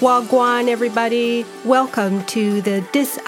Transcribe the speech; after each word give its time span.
Wagwan, 0.00 0.68
everybody. 0.68 1.44
Welcome 1.64 2.24
to 2.26 2.60
the 2.60 2.86
Dis 2.92 3.18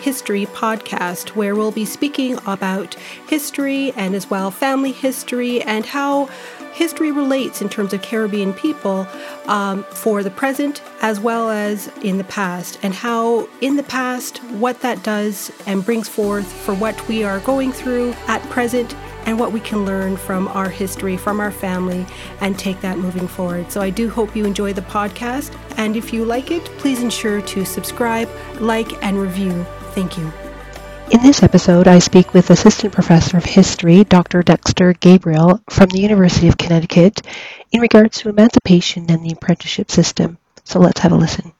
History 0.00 0.46
podcast, 0.46 1.36
where 1.36 1.54
we'll 1.54 1.70
be 1.70 1.84
speaking 1.84 2.38
about 2.44 2.94
history 3.28 3.92
and 3.92 4.16
as 4.16 4.28
well 4.28 4.50
family 4.50 4.90
history 4.90 5.62
and 5.62 5.86
how 5.86 6.26
history 6.72 7.12
relates 7.12 7.62
in 7.62 7.68
terms 7.68 7.92
of 7.92 8.02
Caribbean 8.02 8.52
people 8.52 9.06
um, 9.46 9.84
for 9.84 10.24
the 10.24 10.30
present 10.32 10.82
as 11.02 11.20
well 11.20 11.50
as 11.50 11.86
in 11.98 12.18
the 12.18 12.24
past, 12.24 12.80
and 12.82 12.94
how 12.94 13.48
in 13.60 13.76
the 13.76 13.84
past, 13.84 14.38
what 14.54 14.80
that 14.80 15.04
does 15.04 15.52
and 15.66 15.84
brings 15.84 16.08
forth 16.08 16.52
for 16.52 16.74
what 16.74 17.06
we 17.06 17.22
are 17.22 17.38
going 17.40 17.70
through 17.70 18.12
at 18.26 18.42
present 18.50 18.92
and 19.26 19.38
what 19.38 19.52
we 19.52 19.60
can 19.60 19.84
learn 19.84 20.16
from 20.16 20.48
our 20.48 20.68
history, 20.68 21.16
from 21.16 21.40
our 21.40 21.50
family, 21.50 22.06
and 22.40 22.58
take 22.58 22.80
that 22.80 22.98
moving 22.98 23.28
forward. 23.28 23.70
So 23.70 23.80
I 23.80 23.90
do 23.90 24.10
hope 24.10 24.34
you 24.36 24.44
enjoy 24.44 24.72
the 24.72 24.82
podcast. 24.82 25.56
And 25.76 25.96
if 25.96 26.12
you 26.12 26.24
like 26.24 26.50
it, 26.50 26.64
please 26.78 27.02
ensure 27.02 27.40
to 27.42 27.64
subscribe, 27.64 28.28
like, 28.60 29.02
and 29.04 29.18
review. 29.18 29.64
Thank 29.94 30.18
you. 30.18 30.32
In 31.10 31.22
this 31.22 31.42
episode, 31.42 31.88
I 31.88 31.98
speak 31.98 32.32
with 32.32 32.48
Assistant 32.48 32.94
Professor 32.94 33.36
of 33.36 33.44
History, 33.44 34.02
Dr. 34.04 34.42
Dexter 34.42 34.94
Gabriel 34.94 35.60
from 35.68 35.90
the 35.90 36.00
University 36.00 36.48
of 36.48 36.56
Connecticut, 36.56 37.20
in 37.70 37.80
regards 37.80 38.18
to 38.18 38.30
emancipation 38.30 39.10
and 39.10 39.22
the 39.22 39.32
apprenticeship 39.32 39.90
system. 39.90 40.38
So 40.64 40.78
let's 40.78 41.00
have 41.00 41.12
a 41.12 41.16
listen. 41.16 41.52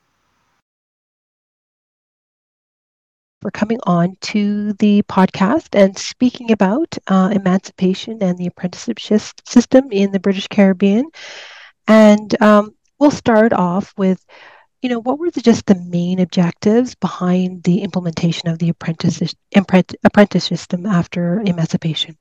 For 3.42 3.50
coming 3.50 3.80
on 3.82 4.16
to 4.20 4.72
the 4.74 5.02
podcast 5.02 5.68
and 5.72 5.98
speaking 5.98 6.52
about 6.52 6.96
uh, 7.08 7.30
emancipation 7.32 8.22
and 8.22 8.38
the 8.38 8.46
apprenticeship 8.46 9.00
system 9.00 9.90
in 9.90 10.12
the 10.12 10.20
British 10.20 10.46
Caribbean. 10.46 11.10
And 11.88 12.40
um, 12.40 12.74
we'll 13.00 13.10
start 13.10 13.52
off 13.52 13.92
with, 13.98 14.24
you 14.80 14.88
know, 14.88 15.00
what 15.00 15.18
were 15.18 15.30
the, 15.30 15.40
just 15.40 15.66
the 15.66 15.74
main 15.74 16.20
objectives 16.20 16.94
behind 16.94 17.64
the 17.64 17.82
implementation 17.82 18.48
of 18.48 18.60
the 18.60 18.68
apprentice, 18.68 19.34
apprentice 20.04 20.44
system 20.44 20.86
after 20.86 21.40
emancipation? 21.40 22.16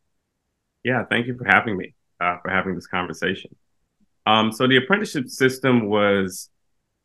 Yeah, 0.84 1.06
thank 1.08 1.28
you 1.28 1.38
for 1.38 1.46
having 1.46 1.78
me, 1.78 1.94
uh, 2.20 2.38
for 2.42 2.50
having 2.50 2.74
this 2.74 2.88
conversation. 2.88 3.56
Um, 4.26 4.52
so 4.52 4.68
the 4.68 4.78
apprenticeship 4.78 5.30
system 5.30 5.88
was 5.88 6.50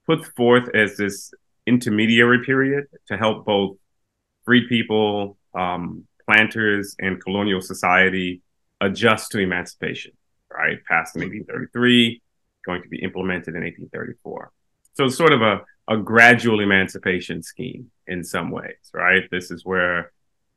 put 0.06 0.25
forth 0.37 0.70
as 0.75 0.97
this 0.97 1.34
intermediary 1.67 2.44
period 2.47 2.87
to 3.09 3.19
help 3.19 3.44
both 3.44 3.77
freed 4.47 4.69
people, 4.69 5.36
um, 5.55 6.06
planters, 6.25 6.97
and 6.98 7.22
colonial 7.22 7.61
society 7.61 8.41
adjust 8.80 9.33
to 9.33 9.38
emancipation, 9.38 10.12
right? 10.50 10.78
Passed 10.84 11.16
in 11.16 11.22
1833, 11.22 12.22
going 12.64 12.83
to 12.83 12.88
be 12.88 13.03
implemented 13.03 13.55
in 13.55 13.62
1834. 13.62 14.53
So 14.94 15.05
it's 15.05 15.16
sort 15.16 15.33
of 15.33 15.42
a, 15.42 15.61
a 15.88 15.98
gradual 15.98 16.61
emancipation 16.61 17.42
scheme 17.42 17.91
in 18.06 18.25
some 18.25 18.50
ways, 18.50 18.91
right? 18.94 19.22
This 19.30 19.50
is 19.50 19.64
where 19.64 20.12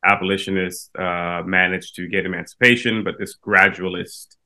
abolitionists 0.06 0.90
uh, 0.98 1.44
managed 1.46 1.96
to 1.96 2.08
get 2.08 2.26
emancipation, 2.26 3.04
but 3.04 3.16
this 3.20 3.36
gradualist 3.38 4.38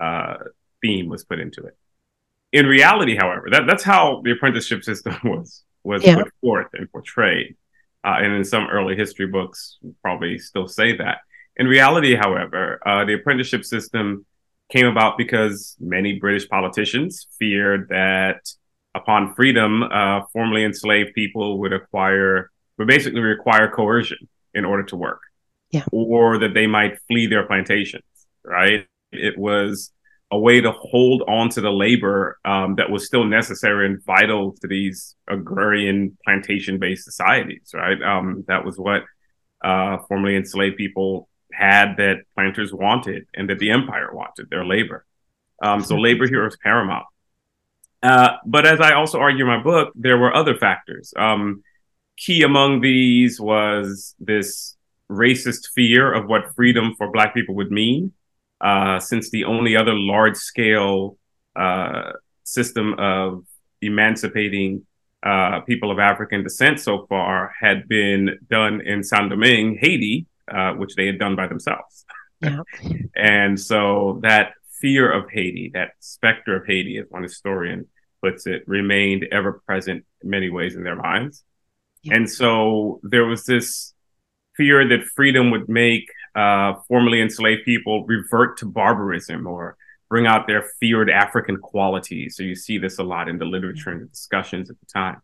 uh, 0.00 0.36
theme 0.82 1.08
was 1.08 1.24
put 1.24 1.38
into 1.38 1.62
it. 1.62 1.76
In 2.52 2.66
reality, 2.66 3.16
however, 3.16 3.48
that, 3.50 3.64
that's 3.66 3.84
how 3.84 4.22
the 4.24 4.32
apprenticeship 4.32 4.82
system 4.82 5.16
was 5.24 5.62
was 5.84 6.02
yeah. 6.02 6.16
put 6.16 6.32
forth 6.40 6.66
and 6.74 6.90
portrayed 6.90 7.56
uh, 8.06 8.18
and 8.22 8.32
in 8.32 8.44
some 8.44 8.68
early 8.68 8.94
history 8.94 9.26
books 9.26 9.78
probably 10.00 10.38
still 10.38 10.68
say 10.68 10.96
that. 10.96 11.18
In 11.56 11.66
reality, 11.66 12.14
however, 12.14 12.80
uh, 12.86 13.04
the 13.04 13.14
apprenticeship 13.14 13.64
system 13.64 14.24
came 14.70 14.86
about 14.86 15.18
because 15.18 15.76
many 15.80 16.18
British 16.18 16.48
politicians 16.48 17.26
feared 17.38 17.88
that 17.88 18.40
upon 18.94 19.34
freedom, 19.34 19.82
uh, 19.82 20.20
formerly 20.32 20.64
enslaved 20.64 21.14
people 21.14 21.58
would 21.60 21.72
acquire, 21.72 22.50
would 22.78 22.88
basically 22.88 23.20
require 23.20 23.68
coercion 23.70 24.28
in 24.54 24.64
order 24.64 24.84
to 24.84 24.96
work, 24.96 25.20
yeah. 25.70 25.84
or 25.92 26.38
that 26.38 26.54
they 26.54 26.66
might 26.66 26.98
flee 27.08 27.26
their 27.26 27.46
plantations. 27.46 28.04
Right? 28.44 28.86
It 29.12 29.36
was 29.36 29.92
a 30.30 30.38
way 30.38 30.60
to 30.60 30.72
hold 30.72 31.22
on 31.28 31.48
to 31.50 31.60
the 31.60 31.70
labor 31.70 32.38
um, 32.44 32.74
that 32.76 32.90
was 32.90 33.06
still 33.06 33.24
necessary 33.24 33.86
and 33.86 34.04
vital 34.04 34.56
to 34.60 34.66
these 34.66 35.14
agrarian 35.28 36.16
plantation 36.24 36.78
based 36.78 37.04
societies, 37.04 37.70
right? 37.72 38.02
Um, 38.02 38.44
that 38.48 38.64
was 38.64 38.76
what 38.76 39.04
uh, 39.62 39.98
formerly 40.08 40.36
enslaved 40.36 40.76
people 40.76 41.28
had 41.52 41.96
that 41.98 42.22
planters 42.34 42.72
wanted 42.72 43.26
and 43.34 43.48
that 43.48 43.58
the 43.58 43.70
empire 43.70 44.12
wanted 44.12 44.50
their 44.50 44.64
labor. 44.64 45.06
Um, 45.62 45.82
so 45.82 45.96
labor 45.96 46.26
here 46.26 46.46
is 46.46 46.56
paramount. 46.62 47.06
Uh, 48.02 48.36
but 48.44 48.66
as 48.66 48.80
I 48.80 48.92
also 48.92 49.18
argue 49.18 49.44
in 49.44 49.50
my 49.50 49.62
book, 49.62 49.92
there 49.94 50.18
were 50.18 50.34
other 50.34 50.56
factors. 50.56 51.14
Um, 51.16 51.62
key 52.16 52.42
among 52.42 52.80
these 52.80 53.40
was 53.40 54.14
this 54.18 54.76
racist 55.10 55.68
fear 55.74 56.12
of 56.12 56.26
what 56.26 56.54
freedom 56.54 56.94
for 56.98 57.10
Black 57.10 57.32
people 57.32 57.54
would 57.54 57.70
mean 57.70 58.12
uh, 58.60 58.98
since 59.00 59.30
the 59.30 59.44
only 59.44 59.76
other 59.76 59.94
large 59.94 60.36
scale 60.36 61.18
uh, 61.54 62.12
system 62.44 62.94
of 62.98 63.44
emancipating 63.82 64.86
uh, 65.22 65.60
people 65.60 65.90
of 65.90 65.98
African 65.98 66.42
descent 66.42 66.80
so 66.80 67.06
far 67.08 67.52
had 67.60 67.88
been 67.88 68.38
done 68.48 68.80
in 68.80 69.02
Saint 69.02 69.30
Domingue, 69.30 69.78
Haiti, 69.80 70.26
uh, 70.52 70.72
which 70.72 70.94
they 70.94 71.06
had 71.06 71.18
done 71.18 71.34
by 71.36 71.46
themselves. 71.46 72.04
Yeah. 72.40 72.60
and 73.16 73.58
so 73.58 74.20
that 74.22 74.52
fear 74.80 75.10
of 75.10 75.30
Haiti, 75.30 75.70
that 75.74 75.92
specter 76.00 76.56
of 76.56 76.66
Haiti, 76.66 76.98
as 76.98 77.06
one 77.08 77.22
historian 77.22 77.88
puts 78.22 78.46
it, 78.46 78.62
remained 78.66 79.26
ever 79.32 79.60
present 79.66 80.04
in 80.22 80.30
many 80.30 80.48
ways 80.50 80.76
in 80.76 80.84
their 80.84 80.96
minds. 80.96 81.42
Yeah. 82.02 82.16
And 82.16 82.30
so 82.30 83.00
there 83.02 83.24
was 83.24 83.44
this 83.44 83.94
fear 84.56 84.86
that 84.88 85.04
freedom 85.04 85.50
would 85.50 85.68
make 85.68 86.08
uh, 86.36 86.74
formerly 86.86 87.20
enslaved 87.20 87.64
people 87.64 88.04
revert 88.06 88.58
to 88.58 88.66
barbarism 88.66 89.46
or 89.46 89.76
bring 90.08 90.26
out 90.26 90.46
their 90.46 90.62
feared 90.78 91.10
African 91.10 91.56
qualities. 91.56 92.36
So 92.36 92.42
you 92.42 92.54
see 92.54 92.78
this 92.78 92.98
a 92.98 93.02
lot 93.02 93.28
in 93.28 93.38
the 93.38 93.44
literature 93.44 93.90
and 93.90 94.02
the 94.02 94.06
discussions 94.06 94.70
at 94.70 94.78
the 94.78 94.86
time. 94.86 95.20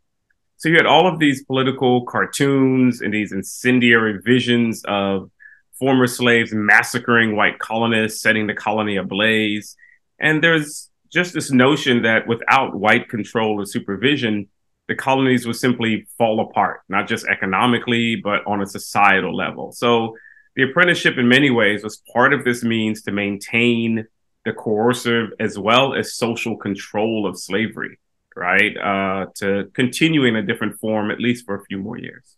So 0.57 0.69
you 0.69 0.77
had 0.77 0.87
all 0.87 1.07
of 1.07 1.19
these 1.19 1.45
political 1.45 2.05
cartoons 2.07 3.01
and 3.01 3.13
these 3.13 3.33
incendiary 3.33 4.21
visions 4.25 4.83
of 4.87 5.31
former 5.79 6.07
slaves 6.07 6.53
massacring 6.53 7.37
white 7.37 7.59
colonists, 7.59 8.23
setting 8.23 8.47
the 8.47 8.55
colony 8.55 8.97
ablaze. 8.97 9.77
And 10.19 10.43
there's 10.43 10.89
just 11.13 11.35
this 11.35 11.51
notion 11.51 12.03
that 12.03 12.27
without 12.27 12.75
white 12.75 13.09
control 13.09 13.61
or 13.61 13.67
supervision, 13.67 14.49
the 14.89 14.95
colonies 14.95 15.47
would 15.47 15.57
simply 15.57 16.07
fall 16.17 16.41
apart, 16.41 16.83
not 16.89 17.09
just 17.09 17.27
economically, 17.27 18.17
but 18.17 18.47
on 18.47 18.63
a 18.63 18.67
societal 18.67 19.35
level. 19.35 19.73
So 19.73 20.17
the 20.57 20.65
apprenticeship, 20.65 21.17
in 21.19 21.29
many 21.29 21.51
ways, 21.51 21.83
was 21.83 22.03
part 22.13 22.33
of 22.33 22.45
this 22.45 22.63
means 22.63 23.03
to 23.03 23.13
maintain 23.13 24.07
the 24.45 24.53
coercive 24.53 25.31
as 25.41 25.59
well 25.59 25.95
as 25.95 26.15
social 26.15 26.57
control 26.57 27.27
of 27.27 27.39
slavery, 27.39 27.99
right? 28.37 28.77
Uh, 28.77 29.27
to 29.37 29.71
continue 29.73 30.25
in 30.25 30.37
a 30.37 30.43
different 30.43 30.79
form, 30.79 31.11
at 31.11 31.21
least 31.21 31.47
for 31.47 31.55
a 31.55 31.65
few 31.65 31.79
more 31.79 31.99
years. 31.99 32.37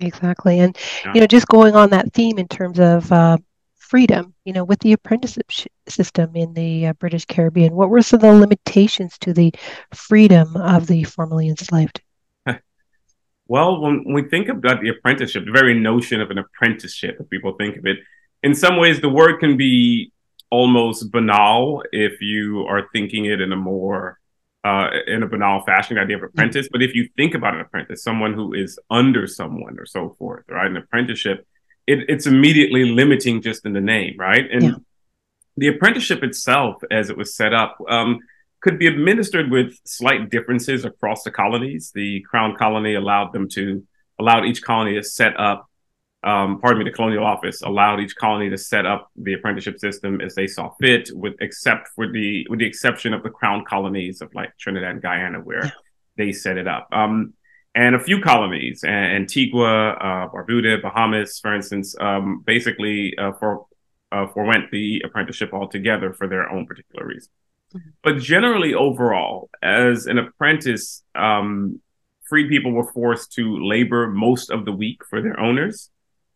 Exactly. 0.00 0.60
And, 0.60 0.76
yeah. 1.04 1.12
you 1.14 1.20
know, 1.20 1.26
just 1.26 1.46
going 1.48 1.74
on 1.76 1.90
that 1.90 2.12
theme 2.12 2.38
in 2.38 2.48
terms 2.48 2.78
of 2.78 3.10
uh, 3.12 3.38
freedom, 3.76 4.34
you 4.44 4.52
know, 4.52 4.64
with 4.64 4.80
the 4.80 4.92
apprenticeship 4.92 5.70
system 5.88 6.36
in 6.36 6.54
the 6.54 6.88
uh, 6.88 6.92
British 6.94 7.24
Caribbean, 7.24 7.74
what 7.74 7.90
were 7.90 8.02
some 8.02 8.18
of 8.18 8.22
the 8.22 8.32
limitations 8.32 9.18
to 9.18 9.32
the 9.32 9.52
freedom 9.94 10.56
of 10.56 10.86
the 10.86 11.04
formerly 11.04 11.48
enslaved? 11.48 12.00
Well, 13.50 13.80
when 13.80 14.04
we 14.04 14.28
think 14.28 14.48
about 14.48 14.80
the 14.80 14.90
apprenticeship, 14.90 15.44
the 15.44 15.50
very 15.50 15.74
notion 15.74 16.20
of 16.20 16.30
an 16.30 16.38
apprenticeship, 16.38 17.16
if 17.18 17.28
people 17.28 17.54
think 17.58 17.76
of 17.78 17.84
it, 17.84 17.96
in 18.44 18.54
some 18.54 18.76
ways 18.76 19.00
the 19.00 19.08
word 19.08 19.40
can 19.40 19.56
be 19.56 20.12
almost 20.50 21.10
banal 21.10 21.82
if 21.90 22.20
you 22.20 22.64
are 22.68 22.86
thinking 22.92 23.24
it 23.24 23.40
in 23.40 23.50
a 23.50 23.56
more 23.56 24.20
uh, 24.62 24.90
in 25.08 25.24
a 25.24 25.26
banal 25.26 25.62
fashion, 25.62 25.96
the 25.96 26.02
idea 26.02 26.18
of 26.18 26.22
apprentice. 26.22 26.68
But 26.70 26.80
if 26.80 26.94
you 26.94 27.08
think 27.16 27.34
about 27.34 27.54
an 27.54 27.60
apprentice, 27.62 28.04
someone 28.04 28.34
who 28.34 28.54
is 28.54 28.78
under 28.88 29.26
someone 29.26 29.80
or 29.80 29.86
so 29.86 30.14
forth, 30.16 30.44
right? 30.48 30.70
An 30.70 30.76
apprenticeship, 30.76 31.44
it, 31.88 32.08
it's 32.08 32.28
immediately 32.28 32.84
limiting 32.84 33.42
just 33.42 33.66
in 33.66 33.72
the 33.72 33.80
name, 33.80 34.14
right? 34.16 34.48
And 34.48 34.62
yeah. 34.62 34.74
the 35.56 35.66
apprenticeship 35.74 36.22
itself, 36.22 36.82
as 36.88 37.10
it 37.10 37.16
was 37.16 37.34
set 37.34 37.52
up, 37.52 37.78
um, 37.88 38.20
could 38.60 38.78
be 38.78 38.86
administered 38.86 39.50
with 39.50 39.74
slight 39.84 40.30
differences 40.30 40.84
across 40.84 41.22
the 41.22 41.30
colonies. 41.30 41.92
The 41.94 42.20
Crown 42.22 42.56
Colony 42.56 42.94
allowed 42.94 43.32
them 43.32 43.48
to 43.50 43.82
allowed 44.18 44.44
each 44.44 44.62
colony 44.62 44.94
to 44.94 45.02
set 45.02 45.38
up, 45.40 45.66
um, 46.22 46.60
pardon 46.60 46.80
me, 46.80 46.84
the 46.84 46.94
Colonial 46.94 47.24
Office 47.24 47.62
allowed 47.62 48.00
each 48.00 48.14
colony 48.16 48.50
to 48.50 48.58
set 48.58 48.84
up 48.84 49.10
the 49.16 49.32
apprenticeship 49.32 49.78
system 49.78 50.20
as 50.20 50.34
they 50.34 50.46
saw 50.46 50.70
fit, 50.80 51.08
with 51.14 51.34
except 51.40 51.88
for 51.94 52.10
the 52.10 52.46
with 52.50 52.58
the 52.58 52.66
exception 52.66 53.14
of 53.14 53.22
the 53.22 53.30
Crown 53.30 53.64
colonies 53.64 54.20
of 54.20 54.34
like 54.34 54.56
Trinidad 54.58 54.90
and 54.90 55.02
Guyana, 55.02 55.38
where 55.38 55.64
yeah. 55.64 55.70
they 56.18 56.32
set 56.32 56.58
it 56.58 56.68
up. 56.68 56.88
Um, 56.92 57.34
and 57.74 57.94
a 57.94 58.00
few 58.00 58.20
colonies, 58.20 58.82
Antigua, 58.84 59.92
uh, 59.92 60.28
Barbuda, 60.28 60.82
Bahamas, 60.82 61.38
for 61.38 61.54
instance, 61.54 61.94
um, 62.00 62.42
basically 62.44 63.14
uh, 63.16 63.32
for 63.38 63.66
uh, 64.12 64.26
forwent 64.26 64.70
the 64.72 65.02
apprenticeship 65.04 65.52
altogether 65.52 66.12
for 66.12 66.26
their 66.26 66.50
own 66.50 66.66
particular 66.66 67.06
reason. 67.06 67.30
But 68.02 68.18
generally, 68.18 68.74
overall, 68.74 69.50
as 69.62 70.06
an 70.06 70.18
apprentice, 70.18 71.02
um, 71.14 71.80
freed 72.28 72.48
people 72.48 72.72
were 72.72 72.90
forced 72.92 73.32
to 73.32 73.58
labor 73.64 74.08
most 74.08 74.50
of 74.50 74.64
the 74.64 74.72
week 74.72 75.04
for 75.08 75.20
their 75.20 75.38
owners 75.38 75.90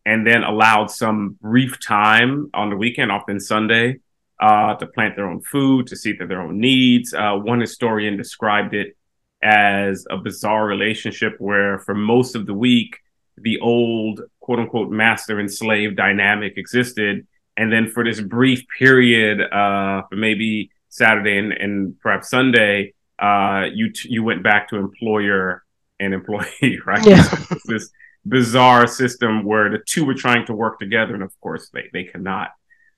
and 0.05 0.25
then 0.25 0.43
allowed 0.43 0.91
some 0.91 1.37
brief 1.41 1.79
time 1.79 2.49
on 2.53 2.69
the 2.69 2.75
weekend, 2.75 3.11
often 3.11 3.39
Sunday, 3.39 3.99
uh, 4.39 4.75
to 4.75 4.85
plant 4.85 5.15
their 5.15 5.27
own 5.27 5.41
food, 5.41 5.87
to 5.87 5.95
see 5.95 6.13
their 6.13 6.41
own 6.41 6.59
needs. 6.59 7.13
Uh, 7.13 7.33
one 7.33 7.59
historian 7.59 8.15
described 8.15 8.73
it 8.73 8.95
as 9.41 10.05
a 10.09 10.17
bizarre 10.17 10.65
relationship 10.65 11.35
where, 11.39 11.79
for 11.79 11.95
most 11.95 12.35
of 12.35 12.45
the 12.45 12.53
week, 12.53 12.97
the 13.37 13.59
old 13.59 14.21
quote 14.39 14.59
unquote 14.59 14.91
master 14.91 15.39
and 15.39 15.51
slave 15.51 15.95
dynamic 15.95 16.53
existed. 16.57 17.25
And 17.57 17.71
then 17.71 17.89
for 17.89 18.03
this 18.03 18.21
brief 18.21 18.63
period, 18.77 19.41
uh, 19.41 20.03
for 20.09 20.15
maybe 20.15 20.71
Saturday 20.95 21.37
and, 21.37 21.51
and 21.51 21.99
perhaps 21.99 22.29
Sunday, 22.29 22.93
uh, 23.19 23.65
you 23.73 23.91
t- 23.91 24.09
you 24.09 24.23
went 24.23 24.43
back 24.43 24.69
to 24.69 24.77
employer 24.77 25.63
and 25.99 26.13
employee, 26.13 26.79
right? 26.85 27.05
Yeah. 27.05 27.27
this 27.65 27.89
bizarre 28.25 28.87
system 28.87 29.43
where 29.43 29.69
the 29.69 29.79
two 29.85 30.05
were 30.05 30.13
trying 30.13 30.45
to 30.47 30.53
work 30.53 30.79
together, 30.79 31.13
and 31.13 31.23
of 31.23 31.33
course 31.41 31.69
they 31.73 31.89
they 31.93 32.03
cannot. 32.03 32.49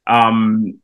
Um, 0.05 0.79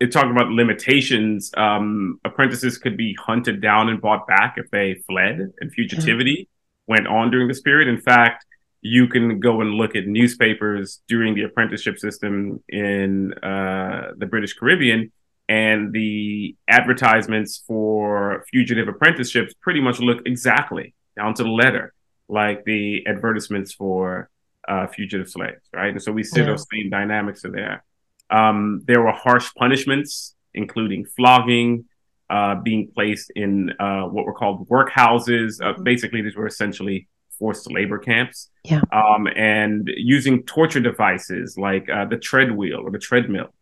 it 0.00 0.10
talked 0.10 0.30
about 0.30 0.48
limitations. 0.48 1.50
Um, 1.56 2.20
apprentices 2.24 2.78
could 2.78 2.96
be 2.96 3.16
hunted 3.20 3.60
down 3.60 3.88
and 3.88 4.00
bought 4.00 4.26
back 4.26 4.54
if 4.56 4.70
they 4.70 5.02
fled, 5.08 5.52
and 5.60 5.76
fugitivity 5.76 6.38
yeah. 6.38 6.44
went 6.86 7.06
on 7.06 7.30
during 7.30 7.48
this 7.48 7.60
period. 7.60 7.88
In 7.88 8.00
fact, 8.00 8.44
you 8.80 9.06
can 9.06 9.38
go 9.38 9.60
and 9.60 9.74
look 9.74 9.94
at 9.94 10.06
newspapers 10.06 11.02
during 11.08 11.34
the 11.34 11.42
apprenticeship 11.42 11.98
system 11.98 12.62
in 12.68 13.32
uh, 13.34 14.12
the 14.16 14.26
British 14.26 14.54
Caribbean, 14.54 15.12
and 15.52 15.92
the 15.92 16.56
advertisements 16.66 17.62
for 17.68 18.44
fugitive 18.50 18.88
apprenticeships 18.88 19.52
pretty 19.60 19.82
much 19.82 20.00
look 20.00 20.20
exactly 20.24 20.94
down 21.14 21.34
to 21.34 21.42
the 21.42 21.50
letter 21.50 21.92
like 22.28 22.64
the 22.64 23.06
advertisements 23.06 23.74
for 23.74 24.30
uh, 24.66 24.86
fugitive 24.86 25.28
slaves, 25.28 25.64
right? 25.74 25.92
And 25.92 26.02
so 26.02 26.10
we 26.10 26.22
see 26.22 26.40
yeah. 26.40 26.46
those 26.46 26.64
same 26.72 26.88
dynamics 26.88 27.44
are 27.44 27.50
there. 27.50 27.84
Um, 28.30 28.80
there 28.86 29.02
were 29.02 29.12
harsh 29.12 29.50
punishments, 29.54 30.34
including 30.54 31.04
flogging, 31.04 31.84
uh, 32.30 32.54
being 32.54 32.90
placed 32.94 33.30
in 33.36 33.72
uh, 33.78 34.04
what 34.04 34.24
were 34.24 34.32
called 34.32 34.66
workhouses. 34.70 35.60
Uh, 35.60 35.74
mm-hmm. 35.74 35.82
Basically, 35.82 36.22
these 36.22 36.36
were 36.36 36.46
essentially 36.46 37.08
forced 37.38 37.70
labor 37.70 37.98
camps. 37.98 38.48
Yeah. 38.64 38.80
Um, 38.90 39.26
and 39.36 39.90
using 39.94 40.44
torture 40.44 40.80
devices 40.80 41.58
like 41.58 41.90
uh, 41.90 42.06
the 42.06 42.16
treadwheel 42.16 42.80
or 42.82 42.90
the 42.90 42.98
treadmill, 42.98 43.52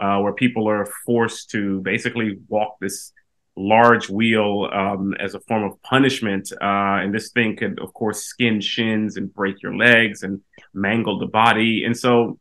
uh, 0.00 0.18
where 0.20 0.32
people 0.32 0.68
are 0.68 0.86
forced 1.06 1.50
to 1.50 1.80
basically 1.80 2.38
walk 2.48 2.76
this 2.80 3.12
large 3.56 4.08
wheel 4.08 4.68
um, 4.72 5.14
as 5.20 5.34
a 5.34 5.40
form 5.40 5.64
of 5.64 5.80
punishment. 5.82 6.50
Uh, 6.52 7.02
and 7.02 7.14
this 7.14 7.30
thing 7.30 7.56
could, 7.56 7.78
of 7.80 7.92
course, 7.92 8.24
skin 8.24 8.60
shins 8.60 9.16
and 9.16 9.32
break 9.34 9.62
your 9.62 9.76
legs 9.76 10.22
and 10.22 10.40
mangle 10.72 11.18
the 11.18 11.26
body. 11.26 11.84
And 11.84 11.96
so 11.96 12.38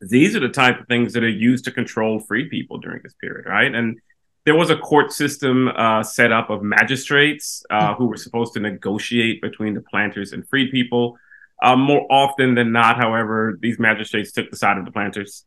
these 0.00 0.36
are 0.36 0.40
the 0.40 0.48
type 0.48 0.80
of 0.80 0.86
things 0.86 1.12
that 1.14 1.22
are 1.22 1.28
used 1.28 1.64
to 1.64 1.70
control 1.70 2.20
free 2.20 2.48
people 2.48 2.78
during 2.78 3.00
this 3.02 3.14
period, 3.20 3.46
right? 3.46 3.74
And 3.74 3.98
there 4.44 4.54
was 4.54 4.70
a 4.70 4.76
court 4.76 5.12
system 5.12 5.68
uh, 5.68 6.02
set 6.02 6.30
up 6.30 6.50
of 6.50 6.62
magistrates 6.62 7.64
uh, 7.70 7.94
who 7.94 8.06
were 8.06 8.16
supposed 8.16 8.52
to 8.54 8.60
negotiate 8.60 9.40
between 9.40 9.72
the 9.74 9.80
planters 9.80 10.32
and 10.32 10.46
freed 10.48 10.70
people. 10.70 11.16
Um, 11.62 11.80
more 11.80 12.06
often 12.10 12.54
than 12.54 12.72
not, 12.72 12.98
however, 12.98 13.58
these 13.60 13.78
magistrates 13.78 14.32
took 14.32 14.50
the 14.50 14.56
side 14.56 14.76
of 14.76 14.84
the 14.84 14.90
planters, 14.90 15.46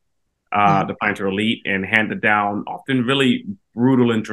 uh, 0.51 0.85
the 0.85 0.95
planter 0.95 1.27
elite, 1.27 1.61
and 1.65 1.85
handed 1.85 2.21
down 2.21 2.63
often 2.67 3.03
really 3.03 3.45
brutal 3.73 4.11
and 4.11 4.27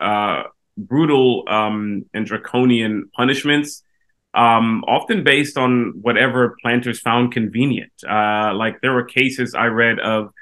uh, 0.00 0.44
brutal 0.76 1.44
um, 1.48 2.04
and 2.14 2.26
draconian 2.26 3.08
punishments, 3.14 3.82
um, 4.34 4.82
often 4.86 5.22
based 5.22 5.56
on 5.56 5.94
whatever 6.00 6.56
planters 6.62 7.00
found 7.00 7.32
convenient. 7.32 7.92
Uh, 8.08 8.52
like 8.54 8.80
there 8.80 8.92
were 8.92 9.04
cases 9.04 9.54
I 9.54 9.66
read 9.66 10.00
of 10.00 10.32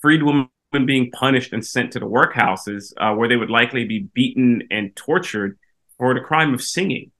freed 0.00 0.22
women 0.22 0.48
being 0.86 1.10
punished 1.10 1.52
and 1.52 1.64
sent 1.64 1.92
to 1.92 1.98
the 1.98 2.06
workhouses 2.06 2.92
uh, 2.96 3.14
where 3.14 3.28
they 3.28 3.36
would 3.36 3.50
likely 3.50 3.84
be 3.84 4.08
beaten 4.14 4.62
and 4.70 4.94
tortured 4.96 5.58
for 5.98 6.14
the 6.14 6.20
crime 6.20 6.54
of 6.54 6.62
singing 6.62 7.10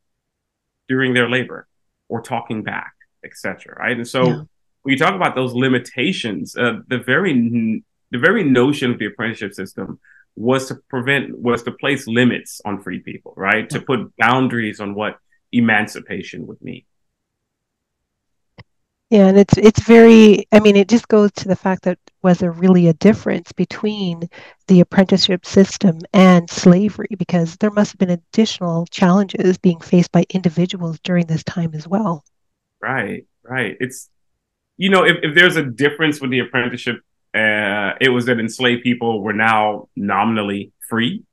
during 0.89 1.15
their 1.15 1.29
labor 1.29 1.67
or 2.09 2.23
talking 2.23 2.63
back, 2.63 2.93
etc. 3.25 3.77
Right, 3.79 3.97
and 3.97 4.09
so. 4.09 4.27
Yeah. 4.27 4.43
When 4.83 4.93
you 4.93 4.99
talk 4.99 5.15
about 5.15 5.35
those 5.35 5.55
limitations, 5.55 6.57
uh, 6.57 6.81
the 6.89 6.99
very 6.99 7.33
the 8.11 8.19
very 8.19 8.45
notion 8.45 8.91
of 8.91 8.99
the 8.99 9.07
apprenticeship 9.07 9.55
system 9.55 9.99
was 10.37 10.69
to 10.69 10.77
prevent 10.89 11.39
was 11.39 11.63
to 11.65 11.73
place 11.73 12.07
limits 12.07 12.61
on 12.65 12.83
free 12.83 13.01
people, 13.01 13.35
right? 13.37 13.69
To 13.71 13.81
put 13.81 14.13
boundaries 14.17 14.81
on 14.81 14.95
what 14.95 15.19
emancipation 15.53 16.47
would 16.47 16.61
mean. 16.63 16.85
Yeah, 19.11 19.27
and 19.27 19.39
it's 19.39 19.59
it's 19.59 19.83
very 19.83 20.47
I 20.53 20.61
mean 20.61 20.75
it 20.75 20.89
just 20.89 21.07
goes 21.07 21.31
to 21.33 21.49
the 21.49 21.55
fact 21.55 21.83
that 21.83 21.99
was 22.23 22.39
there 22.39 22.51
really 22.51 22.89
a 22.89 22.95
difference 22.95 23.53
between 23.53 24.23
the 24.69 24.81
apprenticeship 24.81 25.45
system 25.45 25.99
and 26.15 26.49
slavery 26.49 27.15
because 27.19 27.57
there 27.57 27.71
must 27.71 27.93
have 27.93 27.99
been 27.99 28.09
additional 28.09 28.87
challenges 28.87 29.59
being 29.59 29.81
faced 29.81 30.13
by 30.13 30.25
individuals 30.31 30.99
during 31.05 31.27
this 31.27 31.45
time 31.45 31.75
as 31.75 31.87
well. 31.87 32.25
Right, 32.81 33.27
right. 33.45 33.77
It's 33.81 34.09
you 34.77 34.91
know, 34.91 35.05
if, 35.05 35.17
if 35.23 35.35
there's 35.35 35.57
a 35.57 35.63
difference 35.63 36.21
with 36.21 36.31
the 36.31 36.41
apprenticeship 36.41 36.97
uh, 37.35 37.93
it 38.01 38.11
was 38.11 38.27
that 38.27 38.39
enslaved 38.39 38.83
people 38.83 39.23
were 39.23 39.33
now 39.33 39.89
nominally 39.97 40.73
free, 40.89 41.25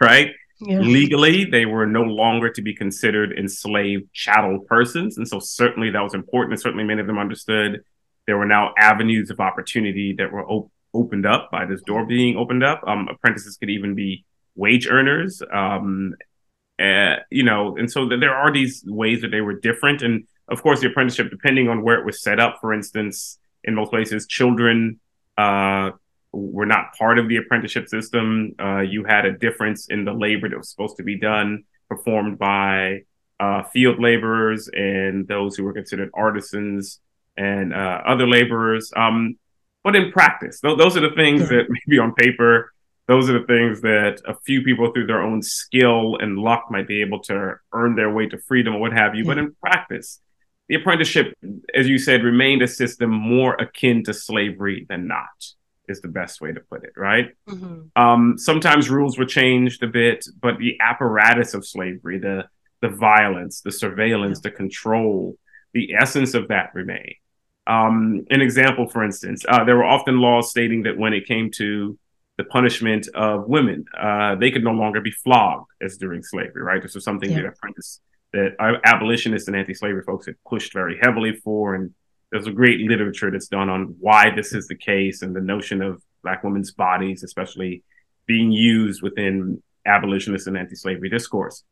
right? 0.00 0.32
Yeah. 0.60 0.80
Legally, 0.80 1.44
they 1.44 1.66
were 1.66 1.86
no 1.86 2.02
longer 2.02 2.48
to 2.50 2.62
be 2.62 2.74
considered 2.74 3.36
enslaved 3.36 4.12
chattel 4.12 4.60
persons. 4.60 5.18
And 5.18 5.26
so, 5.26 5.40
certainly, 5.40 5.90
that 5.90 6.00
was 6.00 6.14
important. 6.14 6.52
And 6.52 6.60
certainly, 6.60 6.84
many 6.84 7.00
of 7.00 7.06
them 7.06 7.18
understood 7.18 7.84
there 8.26 8.38
were 8.38 8.46
now 8.46 8.72
avenues 8.78 9.28
of 9.30 9.40
opportunity 9.40 10.14
that 10.18 10.30
were 10.32 10.46
op- 10.48 10.70
opened 10.94 11.26
up 11.26 11.50
by 11.50 11.66
this 11.66 11.82
door 11.82 12.06
being 12.06 12.36
opened 12.36 12.62
up. 12.62 12.80
Um, 12.86 13.08
apprentices 13.08 13.56
could 13.56 13.70
even 13.70 13.94
be 13.94 14.24
wage 14.54 14.86
earners. 14.86 15.42
Um, 15.52 16.14
uh, 16.78 17.16
you 17.30 17.42
know, 17.42 17.76
and 17.76 17.90
so 17.90 18.08
there 18.08 18.34
are 18.34 18.52
these 18.52 18.84
ways 18.86 19.20
that 19.22 19.32
they 19.32 19.40
were 19.40 19.58
different. 19.58 20.00
And 20.02 20.26
of 20.52 20.62
course, 20.62 20.80
the 20.80 20.88
apprenticeship, 20.88 21.30
depending 21.30 21.68
on 21.68 21.82
where 21.82 21.98
it 21.98 22.04
was 22.04 22.22
set 22.22 22.38
up, 22.38 22.58
for 22.60 22.72
instance, 22.72 23.38
in 23.64 23.74
most 23.74 23.90
places, 23.90 24.26
children 24.26 25.00
uh, 25.38 25.90
were 26.32 26.66
not 26.66 26.92
part 26.96 27.18
of 27.18 27.28
the 27.28 27.36
apprenticeship 27.36 27.88
system. 27.88 28.54
Uh, 28.60 28.80
you 28.80 29.04
had 29.04 29.24
a 29.24 29.32
difference 29.32 29.88
in 29.88 30.04
the 30.04 30.12
labor 30.12 30.48
that 30.48 30.58
was 30.58 30.70
supposed 30.70 30.96
to 30.98 31.02
be 31.02 31.18
done, 31.18 31.64
performed 31.88 32.38
by 32.38 33.00
uh, 33.40 33.62
field 33.64 33.98
laborers 33.98 34.68
and 34.72 35.26
those 35.26 35.56
who 35.56 35.64
were 35.64 35.72
considered 35.72 36.10
artisans 36.14 37.00
and 37.36 37.72
uh, 37.72 38.02
other 38.06 38.28
laborers. 38.28 38.92
Um, 38.94 39.36
but 39.82 39.96
in 39.96 40.12
practice, 40.12 40.60
th- 40.60 40.78
those 40.78 40.96
are 40.96 41.00
the 41.00 41.14
things 41.16 41.48
that 41.48 41.64
maybe 41.86 41.98
on 41.98 42.14
paper, 42.14 42.72
those 43.08 43.28
are 43.28 43.40
the 43.40 43.46
things 43.46 43.80
that 43.80 44.20
a 44.26 44.34
few 44.46 44.62
people 44.62 44.92
through 44.92 45.06
their 45.06 45.22
own 45.22 45.42
skill 45.42 46.16
and 46.20 46.38
luck 46.38 46.66
might 46.70 46.86
be 46.86 47.00
able 47.00 47.20
to 47.20 47.54
earn 47.72 47.96
their 47.96 48.10
way 48.10 48.26
to 48.28 48.38
freedom 48.38 48.76
or 48.76 48.80
what 48.80 48.92
have 48.92 49.14
you. 49.14 49.24
But 49.24 49.38
in 49.38 49.54
practice, 49.60 50.20
the 50.72 50.80
apprenticeship, 50.80 51.36
as 51.74 51.86
you 51.86 51.98
said, 51.98 52.22
remained 52.22 52.62
a 52.62 52.66
system 52.66 53.10
more 53.10 53.52
akin 53.56 54.02
to 54.04 54.14
slavery 54.14 54.86
than 54.88 55.06
not, 55.06 55.44
is 55.86 56.00
the 56.00 56.08
best 56.08 56.40
way 56.40 56.50
to 56.50 56.60
put 56.60 56.82
it, 56.82 56.94
right? 56.96 57.28
Mm-hmm. 57.46 58.02
Um, 58.02 58.38
sometimes 58.38 58.88
rules 58.88 59.18
were 59.18 59.26
changed 59.26 59.82
a 59.82 59.86
bit, 59.86 60.24
but 60.40 60.56
the 60.56 60.78
apparatus 60.80 61.52
of 61.52 61.66
slavery, 61.66 62.18
the 62.18 62.44
the 62.80 62.88
violence, 62.88 63.60
the 63.60 63.70
surveillance, 63.70 64.38
yeah. 64.38 64.48
the 64.48 64.56
control, 64.56 65.36
the 65.74 65.92
essence 65.92 66.32
of 66.32 66.48
that 66.48 66.70
remained. 66.72 67.16
Um, 67.66 68.24
an 68.30 68.40
example, 68.40 68.88
for 68.88 69.04
instance, 69.04 69.44
uh, 69.46 69.64
there 69.64 69.76
were 69.76 69.84
often 69.84 70.20
laws 70.20 70.48
stating 70.48 70.84
that 70.84 70.96
when 70.96 71.12
it 71.12 71.26
came 71.26 71.50
to 71.56 71.98
the 72.38 72.44
punishment 72.44 73.08
of 73.14 73.46
women, 73.46 73.84
uh, 74.00 74.36
they 74.36 74.50
could 74.50 74.64
no 74.64 74.72
longer 74.72 75.02
be 75.02 75.10
flogged 75.10 75.70
as 75.82 75.98
during 75.98 76.22
slavery, 76.22 76.62
right? 76.62 76.82
This 76.82 76.94
was 76.94 77.04
something 77.04 77.30
yeah. 77.30 77.42
the 77.42 77.48
apprentice 77.48 78.00
that 78.32 78.56
abolitionists 78.84 79.48
and 79.48 79.56
anti-slavery 79.56 80.02
folks 80.04 80.26
had 80.26 80.36
pushed 80.48 80.72
very 80.72 80.98
heavily 81.00 81.36
for, 81.36 81.74
and 81.74 81.92
there's 82.30 82.46
a 82.46 82.52
great 82.52 82.80
literature 82.80 83.30
that's 83.30 83.48
done 83.48 83.68
on 83.68 83.94
why 84.00 84.34
this 84.34 84.52
is 84.54 84.66
the 84.66 84.74
case 84.74 85.22
and 85.22 85.36
the 85.36 85.40
notion 85.40 85.82
of 85.82 86.02
black 86.22 86.42
women's 86.42 86.72
bodies, 86.72 87.22
especially 87.22 87.82
being 88.26 88.50
used 88.50 89.02
within 89.02 89.62
abolitionist 89.84 90.46
and 90.46 90.56
anti-slavery 90.56 91.10
discourse. 91.10 91.64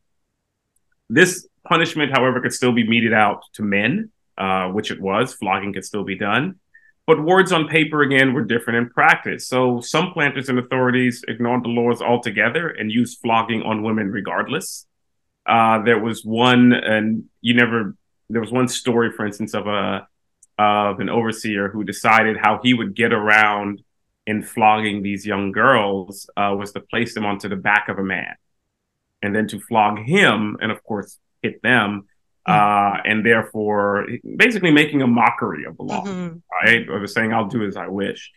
This 1.09 1.47
punishment, 1.67 2.11
however, 2.11 2.41
could 2.41 2.53
still 2.53 2.73
be 2.73 2.87
meted 2.87 3.13
out 3.13 3.43
to 3.53 3.63
men, 3.63 4.11
uh, 4.37 4.67
which 4.67 4.91
it 4.91 5.01
was. 5.01 5.33
Flogging 5.33 5.73
could 5.73 5.85
still 5.85 6.03
be 6.03 6.17
done. 6.17 6.59
But 7.07 7.23
words 7.23 7.51
on 7.51 7.67
paper, 7.67 8.03
again, 8.03 8.33
were 8.33 8.43
different 8.43 8.77
in 8.77 8.89
practice. 8.89 9.47
So 9.47 9.81
some 9.81 10.13
planters 10.13 10.49
and 10.49 10.59
authorities 10.59 11.23
ignored 11.27 11.63
the 11.63 11.69
laws 11.69 12.01
altogether 12.01 12.69
and 12.69 12.91
used 12.91 13.19
flogging 13.19 13.63
on 13.63 13.81
women 13.81 14.11
regardless. 14.11 14.85
Uh, 15.45 15.83
there 15.83 15.99
was 15.99 16.23
one, 16.23 16.73
and 16.73 17.25
you 17.41 17.53
never. 17.53 17.95
There 18.29 18.41
was 18.41 18.51
one 18.51 18.67
story, 18.69 19.11
for 19.11 19.25
instance, 19.25 19.53
of 19.53 19.67
a 19.67 20.07
of 20.57 20.99
an 20.99 21.09
overseer 21.09 21.69
who 21.69 21.83
decided 21.83 22.37
how 22.37 22.59
he 22.63 22.73
would 22.73 22.95
get 22.95 23.11
around 23.11 23.81
in 24.27 24.43
flogging 24.43 25.01
these 25.01 25.25
young 25.25 25.51
girls 25.51 26.29
uh, 26.37 26.53
was 26.57 26.71
to 26.73 26.79
place 26.79 27.13
them 27.15 27.25
onto 27.25 27.49
the 27.49 27.55
back 27.55 27.89
of 27.89 27.97
a 27.97 28.03
man 28.03 28.35
and 29.21 29.35
then 29.35 29.47
to 29.47 29.59
flog 29.59 29.99
him 29.99 30.57
and 30.61 30.71
of 30.71 30.83
course 30.83 31.17
hit 31.41 31.61
them 31.63 32.07
hmm. 32.45 32.51
uh, 32.51 32.97
and 33.05 33.25
therefore 33.25 34.07
basically 34.37 34.71
making 34.71 35.01
a 35.01 35.07
mockery 35.07 35.65
of 35.65 35.75
the 35.77 35.83
law 35.83 36.03
mm-hmm. 36.03 36.37
right 36.63 36.87
or 36.89 37.05
saying 37.07 37.33
i'll 37.33 37.47
do 37.47 37.65
as 37.65 37.77
i 37.77 37.87
wish 37.87 38.31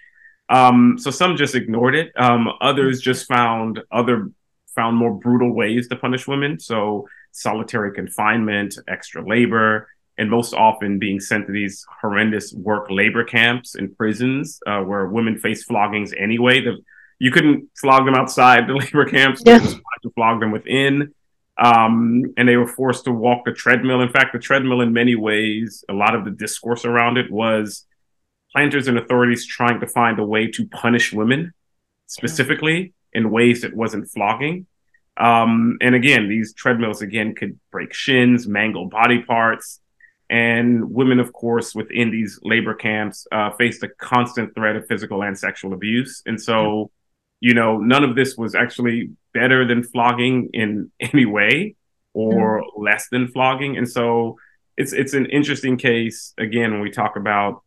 um, 0.50 0.98
so 0.98 1.10
some 1.10 1.36
just 1.36 1.54
ignored 1.54 1.94
it 1.94 2.12
um, 2.16 2.48
others 2.60 3.00
just 3.00 3.26
found 3.26 3.80
other 3.90 4.30
found 4.74 4.96
more 4.96 5.12
brutal 5.12 5.54
ways 5.54 5.88
to 5.88 5.96
punish 5.96 6.26
women 6.26 6.58
so 6.58 7.06
solitary 7.32 7.92
confinement 7.92 8.78
extra 8.88 9.26
labor 9.26 9.88
and 10.16 10.30
most 10.30 10.54
often 10.54 10.98
being 10.98 11.18
sent 11.18 11.46
to 11.46 11.52
these 11.52 11.84
horrendous 12.00 12.52
work 12.52 12.86
labor 12.88 13.24
camps 13.24 13.74
in 13.74 13.92
prisons 13.94 14.60
uh, 14.66 14.80
where 14.80 15.06
women 15.06 15.38
face 15.38 15.64
floggings 15.64 16.12
anyway. 16.16 16.60
The, 16.60 16.78
you 17.18 17.30
couldn't 17.30 17.68
flog 17.80 18.04
them 18.04 18.14
outside 18.14 18.68
the 18.68 18.74
labor 18.84 19.06
camps, 19.06 19.42
yeah. 19.44 19.58
to 19.58 20.10
flog 20.14 20.40
them 20.40 20.52
within. 20.52 21.12
Um, 21.56 22.24
and 22.36 22.48
they 22.48 22.56
were 22.56 22.66
forced 22.66 23.04
to 23.04 23.12
walk 23.12 23.44
the 23.44 23.52
treadmill. 23.52 24.00
In 24.00 24.08
fact, 24.08 24.32
the 24.32 24.38
treadmill, 24.38 24.80
in 24.80 24.92
many 24.92 25.14
ways, 25.14 25.84
a 25.88 25.92
lot 25.92 26.14
of 26.14 26.24
the 26.24 26.30
discourse 26.30 26.84
around 26.84 27.16
it 27.16 27.30
was 27.30 27.86
planters 28.52 28.88
and 28.88 28.98
authorities 28.98 29.46
trying 29.46 29.80
to 29.80 29.86
find 29.86 30.18
a 30.18 30.24
way 30.24 30.48
to 30.48 30.66
punish 30.68 31.12
women 31.12 31.52
specifically. 32.06 32.92
In 33.14 33.30
ways 33.30 33.62
that 33.62 33.74
wasn't 33.74 34.10
flogging. 34.10 34.66
Um, 35.16 35.78
and 35.80 35.94
again, 35.94 36.28
these 36.28 36.54
treadmills 36.54 37.02
again 37.02 37.34
could 37.34 37.58
break 37.70 37.94
shins, 37.94 38.48
mangle 38.48 38.86
body 38.86 39.22
parts, 39.22 39.80
and 40.30 40.90
women, 40.90 41.20
of 41.20 41.32
course, 41.32 41.74
within 41.74 42.10
these 42.10 42.40
labor 42.42 42.74
camps 42.74 43.26
uh, 43.30 43.50
faced 43.52 43.82
a 43.82 43.88
constant 43.88 44.54
threat 44.54 44.74
of 44.74 44.86
physical 44.86 45.22
and 45.22 45.38
sexual 45.38 45.74
abuse. 45.74 46.22
And 46.26 46.40
so, 46.40 46.90
you 47.40 47.54
know, 47.54 47.78
none 47.78 48.02
of 48.02 48.16
this 48.16 48.36
was 48.36 48.54
actually 48.54 49.10
better 49.32 49.66
than 49.66 49.82
flogging 49.82 50.50
in 50.52 50.90
any 51.00 51.26
way 51.26 51.76
or 52.14 52.62
mm. 52.62 52.64
less 52.76 53.08
than 53.10 53.28
flogging. 53.28 53.76
And 53.76 53.88
so 53.88 54.38
it's 54.76 54.92
it's 54.92 55.14
an 55.14 55.26
interesting 55.26 55.76
case 55.76 56.34
again 56.38 56.72
when 56.72 56.80
we 56.80 56.90
talk 56.90 57.16
about 57.16 57.62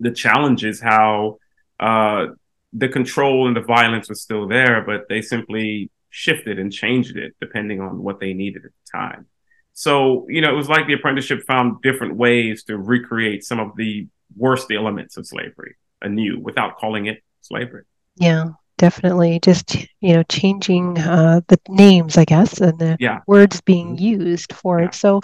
the 0.00 0.10
challenges 0.10 0.80
how 0.80 1.38
uh, 1.80 2.26
the 2.72 2.88
control 2.88 3.46
and 3.46 3.56
the 3.56 3.60
violence 3.60 4.08
was 4.08 4.22
still 4.22 4.46
there, 4.46 4.82
but 4.82 5.08
they 5.08 5.22
simply 5.22 5.90
shifted 6.10 6.58
and 6.58 6.72
changed 6.72 7.16
it 7.16 7.34
depending 7.40 7.80
on 7.80 8.02
what 8.02 8.20
they 8.20 8.32
needed 8.32 8.64
at 8.64 8.70
the 8.70 8.98
time. 8.98 9.26
So, 9.72 10.26
you 10.28 10.40
know, 10.40 10.50
it 10.50 10.56
was 10.56 10.68
like 10.68 10.86
the 10.86 10.94
apprenticeship 10.94 11.42
found 11.46 11.82
different 11.82 12.16
ways 12.16 12.64
to 12.64 12.78
recreate 12.78 13.44
some 13.44 13.60
of 13.60 13.76
the 13.76 14.08
worst 14.34 14.70
elements 14.72 15.16
of 15.18 15.26
slavery 15.26 15.76
anew 16.00 16.40
without 16.40 16.78
calling 16.78 17.06
it 17.06 17.22
slavery. 17.42 17.84
Yeah, 18.16 18.52
definitely. 18.78 19.38
Just, 19.40 19.76
you 20.00 20.14
know, 20.14 20.22
changing 20.24 20.98
uh, 20.98 21.42
the 21.48 21.60
names, 21.68 22.16
I 22.16 22.24
guess, 22.24 22.58
and 22.60 22.78
the 22.78 22.96
yeah. 22.98 23.20
words 23.26 23.60
being 23.60 23.96
mm-hmm. 23.96 24.22
used 24.22 24.54
for 24.54 24.80
yeah. 24.80 24.86
it. 24.86 24.94
So, 24.94 25.20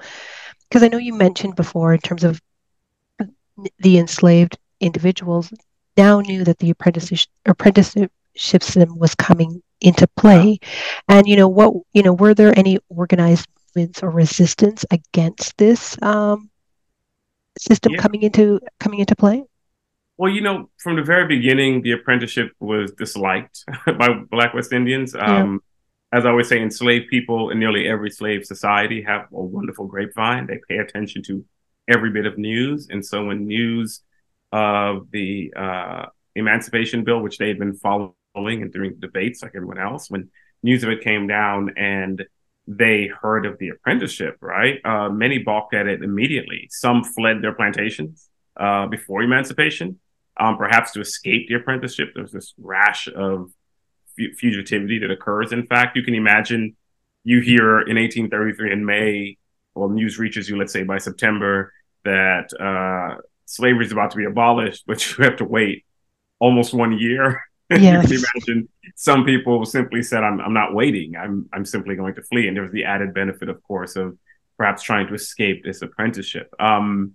because 0.69 0.83
I 0.83 0.89
know 0.89 0.99
you 0.99 1.15
mentioned 1.15 1.57
before 1.57 1.95
in 1.95 2.01
terms 2.01 2.25
of 2.25 2.41
the 3.79 3.99
enslaved 3.99 4.59
individuals 4.81 5.53
now 5.97 6.21
knew 6.21 6.45
that 6.45 6.59
the 6.59 6.71
apprenticeship 6.71 7.29
apprenticeship 7.47 8.11
system 8.37 8.99
was 8.99 9.15
coming 9.15 9.63
into 9.81 10.07
play. 10.17 10.59
And, 11.09 11.27
you 11.27 11.37
know, 11.37 11.49
what, 11.49 11.75
you 11.93 12.03
know, 12.03 12.13
were 12.13 12.35
there 12.35 12.57
any 12.59 12.79
organized 12.89 13.49
movements 13.77 14.03
or 14.03 14.11
resistance 14.11 14.85
against 14.91 15.57
this 15.59 16.01
um, 16.03 16.51
system 17.59 17.93
yeah. 17.93 17.99
coming 18.01 18.23
into 18.23 18.61
coming 18.81 19.01
into 19.01 19.17
play? 19.17 19.45
Well, 20.19 20.31
you 20.31 20.41
know, 20.41 20.71
from 20.79 20.97
the 20.97 21.03
very 21.03 21.27
beginning, 21.27 21.83
the 21.83 21.93
apprenticeship 21.93 22.53
was 22.61 22.93
disliked 22.93 23.65
by 23.87 24.09
Black 24.31 24.55
West 24.55 24.73
Indians. 24.73 25.15
Um, 25.15 25.61
yeah. 26.13 26.19
As 26.19 26.27
I 26.27 26.29
always 26.29 26.49
say, 26.49 26.61
enslaved 26.61 27.09
people 27.09 27.49
in 27.51 27.59
nearly 27.59 27.89
every 27.89 28.11
slave 28.11 28.45
society 28.45 29.03
have 29.03 29.23
a 29.33 29.43
wonderful 29.43 29.87
grapevine. 29.87 30.47
They 30.47 30.61
pay 30.69 30.77
attention 30.77 31.23
to 31.25 31.43
every 31.89 32.11
bit 32.11 32.27
of 32.27 32.37
news, 32.37 32.89
and 32.91 33.05
so 33.05 33.25
when 33.25 33.47
news 33.47 34.03
of 34.53 35.11
the 35.11 35.53
uh, 35.57 36.07
Emancipation 36.35 37.05
Bill, 37.05 37.21
which 37.21 37.39
they 37.39 37.49
had 37.49 37.59
been 37.59 37.75
following 37.75 38.15
and 38.35 38.73
during 38.73 38.97
debates 38.99 39.43
like 39.43 39.53
everyone 39.55 39.79
else, 39.79 40.11
when 40.11 40.31
news 40.63 40.85
of 40.85 40.91
it 40.91 41.03
came 41.03 41.27
down 41.27 41.75
and 41.77 42.25
they 42.67 43.11
heard 43.21 43.45
of 43.45 43.59
the 43.59 43.71
apprenticeship, 43.71 44.37
right? 44.41 44.81
Uh, 44.85 45.09
many 45.09 45.39
balked 45.39 45.75
at 45.75 45.87
it 45.87 46.03
immediately. 46.03 46.69
Some 46.71 47.03
fled 47.03 47.43
their 47.43 47.55
plantations 47.55 48.29
uh, 48.57 48.87
before 48.87 49.23
emancipation, 49.23 49.99
um, 50.39 50.57
perhaps 50.57 50.93
to 50.93 51.01
escape 51.01 51.49
the 51.49 51.55
apprenticeship. 51.55 52.11
There's 52.15 52.33
this 52.33 52.55
rash 52.59 53.09
of 53.09 53.51
fugitivity 54.19 55.01
that 55.01 55.11
occurs. 55.11 55.53
In 55.53 55.67
fact, 55.67 55.97
you 55.97 56.03
can 56.03 56.15
imagine 56.15 56.77
you 57.25 57.41
hear 57.41 57.81
in 57.81 57.97
1833 57.97 58.73
in 58.73 58.85
May, 58.85 59.39
well, 59.75 59.89
news 59.89 60.19
reaches 60.19 60.49
you, 60.49 60.57
let's 60.57 60.73
say 60.73 60.85
by 60.85 60.99
September, 60.99 61.73
that 62.05 62.53
uh, 62.61 63.21
slavery 63.53 63.87
is 63.87 63.93
about 63.93 64.11
to 64.13 64.17
be 64.17 64.25
abolished, 64.25 64.85
but 64.87 65.19
you 65.19 65.25
have 65.25 65.37
to 65.37 65.45
wait 65.45 65.85
almost 66.39 66.75
one 66.75 66.99
year 66.99 67.43
Yes. 67.81 68.03
you 68.11 68.19
can 68.19 68.27
imagine 68.35 68.69
some 68.97 69.25
people 69.25 69.65
simply 69.65 70.03
said, 70.03 70.25
I'm, 70.25 70.41
I'm 70.41 70.53
not 70.53 70.75
waiting. 70.75 71.17
I'm, 71.17 71.49
I'm 71.53 71.65
simply 71.65 71.97
going 71.97 72.15
to 72.15 72.23
flee. 72.23 72.49
And 72.49 72.57
there 72.57 72.65
was 72.65 72.73
the 72.73 72.85
added 72.85 73.15
benefit, 73.15 73.49
of 73.49 73.63
course, 73.63 73.97
of 73.97 74.19
perhaps 74.57 74.83
trying 74.83 75.07
to 75.09 75.15
escape 75.15 75.65
this 75.65 75.83
apprenticeship. 75.83 76.53
Um, 76.61 77.15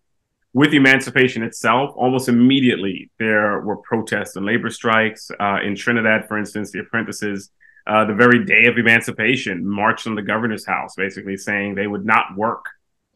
with 0.53 0.74
emancipation 0.74 1.44
itself, 1.44 1.94
almost 1.96 2.29
immediately 2.29 3.12
there 3.20 3.62
were 3.62 3.77
protests 3.77 4.36
and 4.36 4.46
labor 4.46 4.70
strikes. 4.70 5.29
Uh, 5.39 5.60
in 5.63 5.75
Trinidad, 5.75 6.27
for 6.27 6.38
instance, 6.38 6.72
the 6.72 6.79
apprentices, 6.79 7.51
uh, 7.86 8.06
the 8.06 8.13
very 8.13 8.44
day 8.44 8.65
of 8.65 8.77
emancipation, 8.77 9.67
marched 9.67 10.08
on 10.08 10.15
the 10.15 10.22
governor's 10.22 10.65
house, 10.65 10.96
basically 10.96 11.38
saying 11.38 11.75
they 11.75 11.88
would 11.88 12.06
not 12.06 12.36
work 12.36 12.65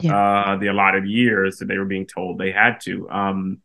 yeah. 0.04 0.16
uh, 0.16 0.58
the 0.58 0.68
allotted 0.68 1.06
years 1.06 1.58
that 1.58 1.68
they 1.68 1.78
were 1.78 1.86
being 1.86 2.08
told 2.08 2.38
they 2.38 2.52
had 2.52 2.80
to. 2.82 3.10
Um, 3.10 3.62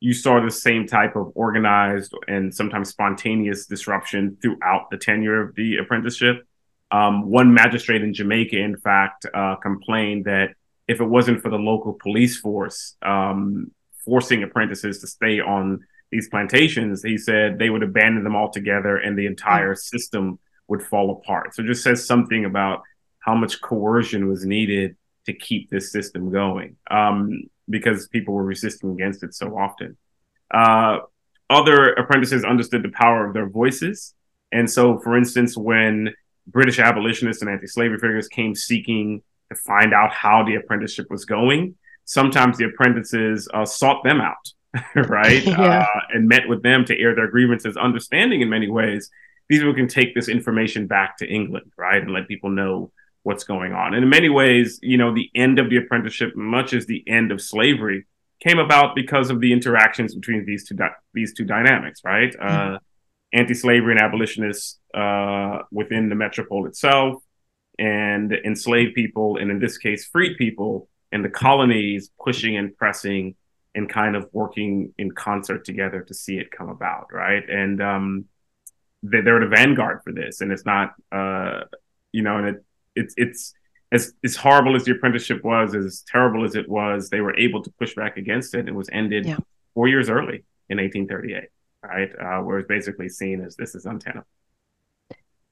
you 0.00 0.14
saw 0.14 0.40
the 0.40 0.50
same 0.50 0.86
type 0.86 1.14
of 1.14 1.32
organized 1.34 2.14
and 2.26 2.54
sometimes 2.54 2.88
spontaneous 2.88 3.66
disruption 3.66 4.38
throughout 4.40 4.88
the 4.90 4.96
tenure 4.96 5.42
of 5.42 5.54
the 5.54 5.76
apprenticeship. 5.76 6.46
Um, 6.90 7.30
one 7.30 7.52
magistrate 7.52 8.02
in 8.02 8.14
Jamaica, 8.14 8.56
in 8.56 8.76
fact, 8.76 9.26
uh, 9.32 9.56
complained 9.56 10.24
that 10.24 10.54
if 10.88 11.00
it 11.00 11.04
wasn't 11.04 11.42
for 11.42 11.50
the 11.50 11.58
local 11.58 11.92
police 11.92 12.38
force 12.38 12.96
um, 13.02 13.70
forcing 14.04 14.42
apprentices 14.42 15.00
to 15.00 15.06
stay 15.06 15.38
on 15.40 15.80
these 16.10 16.28
plantations, 16.28 17.02
he 17.02 17.16
said 17.16 17.58
they 17.58 17.70
would 17.70 17.82
abandon 17.82 18.24
them 18.24 18.34
altogether 18.34 18.96
and 18.96 19.16
the 19.16 19.26
entire 19.26 19.74
system 19.74 20.38
would 20.66 20.82
fall 20.82 21.10
apart. 21.10 21.54
So 21.54 21.62
it 21.62 21.66
just 21.66 21.84
says 21.84 22.06
something 22.06 22.44
about 22.44 22.82
how 23.20 23.34
much 23.34 23.60
coercion 23.60 24.28
was 24.28 24.44
needed 24.44 24.96
to 25.30 25.38
keep 25.38 25.70
this 25.70 25.92
system 25.92 26.30
going. 26.30 26.76
Um, 26.90 27.44
because 27.70 28.08
people 28.08 28.34
were 28.34 28.44
resisting 28.44 28.90
against 28.90 29.22
it 29.22 29.34
so 29.34 29.56
often. 29.56 29.96
Uh, 30.52 30.98
other 31.48 31.92
apprentices 31.94 32.44
understood 32.44 32.82
the 32.82 32.90
power 32.90 33.26
of 33.26 33.32
their 33.32 33.48
voices. 33.48 34.14
And 34.52 34.68
so, 34.68 34.98
for 34.98 35.16
instance, 35.16 35.56
when 35.56 36.12
British 36.46 36.78
abolitionists 36.78 37.42
and 37.42 37.50
anti 37.50 37.66
slavery 37.66 37.98
figures 37.98 38.28
came 38.28 38.54
seeking 38.54 39.22
to 39.48 39.54
find 39.54 39.94
out 39.94 40.12
how 40.12 40.44
the 40.44 40.56
apprenticeship 40.56 41.06
was 41.10 41.24
going, 41.24 41.76
sometimes 42.04 42.58
the 42.58 42.64
apprentices 42.64 43.48
uh, 43.54 43.64
sought 43.64 44.02
them 44.04 44.20
out, 44.20 44.52
right? 45.08 45.44
yeah. 45.46 45.82
uh, 45.82 46.00
and 46.12 46.28
met 46.28 46.48
with 46.48 46.62
them 46.62 46.84
to 46.84 46.98
air 46.98 47.14
their 47.14 47.28
grievances, 47.28 47.76
understanding 47.76 48.40
in 48.40 48.48
many 48.50 48.68
ways 48.68 49.10
these 49.48 49.58
people 49.58 49.74
can 49.74 49.88
take 49.88 50.14
this 50.14 50.28
information 50.28 50.86
back 50.86 51.16
to 51.16 51.26
England, 51.26 51.72
right? 51.76 52.00
And 52.00 52.12
let 52.12 52.28
people 52.28 52.50
know 52.50 52.92
what's 53.30 53.44
going 53.44 53.72
on. 53.82 53.88
And 53.94 54.02
in 54.06 54.10
many 54.18 54.30
ways, 54.42 54.68
you 54.92 54.98
know, 55.00 55.10
the 55.14 55.30
end 55.46 55.56
of 55.62 55.66
the 55.70 55.78
apprenticeship, 55.82 56.30
much 56.34 56.70
as 56.78 56.84
the 56.86 57.02
end 57.18 57.28
of 57.34 57.38
slavery, 57.40 57.98
came 58.46 58.58
about 58.66 58.88
because 59.02 59.30
of 59.32 59.40
the 59.44 59.52
interactions 59.58 60.10
between 60.18 60.44
these 60.50 60.62
two 60.68 60.76
di- 60.82 61.00
these 61.18 61.32
two 61.36 61.46
dynamics, 61.56 61.98
right? 62.14 62.32
Mm-hmm. 62.34 62.74
Uh, 62.74 62.78
anti-slavery 63.32 63.92
and 63.94 64.02
abolitionists 64.06 64.80
uh, 65.02 65.58
within 65.80 66.08
the 66.08 66.18
metropole 66.24 66.66
itself, 66.70 67.22
and 67.78 68.32
enslaved 68.32 68.94
people, 69.02 69.28
and 69.40 69.48
in 69.52 69.58
this 69.64 69.78
case, 69.86 70.02
freed 70.14 70.34
people 70.44 70.72
in 71.12 71.22
the 71.22 71.32
colonies, 71.46 72.10
pushing 72.26 72.56
and 72.56 72.76
pressing 72.76 73.24
and 73.76 73.88
kind 73.88 74.14
of 74.18 74.22
working 74.32 74.92
in 74.98 75.08
concert 75.12 75.64
together 75.70 76.00
to 76.08 76.14
see 76.22 76.36
it 76.42 76.48
come 76.58 76.70
about, 76.78 77.06
right? 77.12 77.44
And 77.48 77.80
um, 77.92 78.24
they, 79.10 79.20
they're 79.24 79.44
the 79.46 79.54
vanguard 79.58 79.98
for 80.04 80.12
this, 80.20 80.40
and 80.40 80.50
it's 80.54 80.66
not, 80.74 80.86
uh, 81.12 81.60
you 82.16 82.22
know, 82.26 82.36
and 82.38 82.46
it 82.52 82.64
it's 82.94 83.14
it's 83.16 83.54
as 83.92 84.12
as 84.24 84.36
horrible 84.36 84.76
as 84.76 84.84
the 84.84 84.92
apprenticeship 84.92 85.42
was, 85.44 85.74
as 85.74 86.04
terrible 86.06 86.44
as 86.44 86.54
it 86.54 86.68
was, 86.68 87.08
they 87.08 87.20
were 87.20 87.36
able 87.36 87.62
to 87.62 87.70
push 87.72 87.94
back 87.94 88.16
against 88.16 88.54
it. 88.54 88.68
It 88.68 88.74
was 88.74 88.88
ended 88.92 89.26
yeah. 89.26 89.38
four 89.74 89.88
years 89.88 90.08
early 90.08 90.44
in 90.68 90.78
1838, 90.78 91.48
right? 91.82 92.10
Uh, 92.18 92.42
where 92.42 92.58
it's 92.58 92.68
basically 92.68 93.08
seen 93.08 93.42
as 93.42 93.56
this 93.56 93.74
is 93.74 93.86
untenable. 93.86 94.26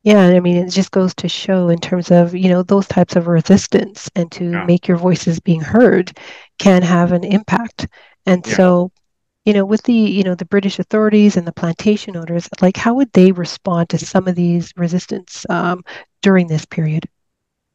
Yeah, 0.05 0.23
and 0.23 0.37
I 0.37 0.41
mean, 0.41 0.57
it 0.57 0.71
just 0.71 0.93
goes 0.93 1.13
to 1.17 1.29
show 1.29 1.69
in 1.69 1.81
terms 1.81 2.11
of 2.11 2.35
you 2.35 2.49
know 2.49 2.63
those 2.63 2.87
types 2.87 3.17
of 3.17 3.27
resistance 3.27 4.09
and 4.15 4.31
to 4.33 4.53
yeah. 4.53 4.65
make 4.65 4.87
your 4.87 4.97
voices 4.97 5.41
being 5.41 5.61
heard 5.61 6.17
can 6.59 6.83
have 6.83 7.13
an 7.13 7.25
impact. 7.25 7.89
And 8.25 8.47
yeah. 8.47 8.55
so, 8.55 8.93
you 9.45 9.53
know, 9.53 9.65
with 9.65 9.83
the 9.83 9.93
you 9.93 10.23
know 10.23 10.37
the 10.37 10.45
British 10.45 10.79
authorities 10.79 11.37
and 11.37 11.47
the 11.47 11.53
plantation 11.53 12.17
owners, 12.17 12.49
like 12.61 12.77
how 12.77 12.95
would 12.95 13.13
they 13.13 13.33
respond 13.33 13.89
to 13.91 13.99
some 13.99 14.29
of 14.29 14.37
these 14.37 14.73
resistance 14.77 15.45
um, 15.51 15.83
during 16.23 16.47
this 16.47 16.65
period? 16.65 17.09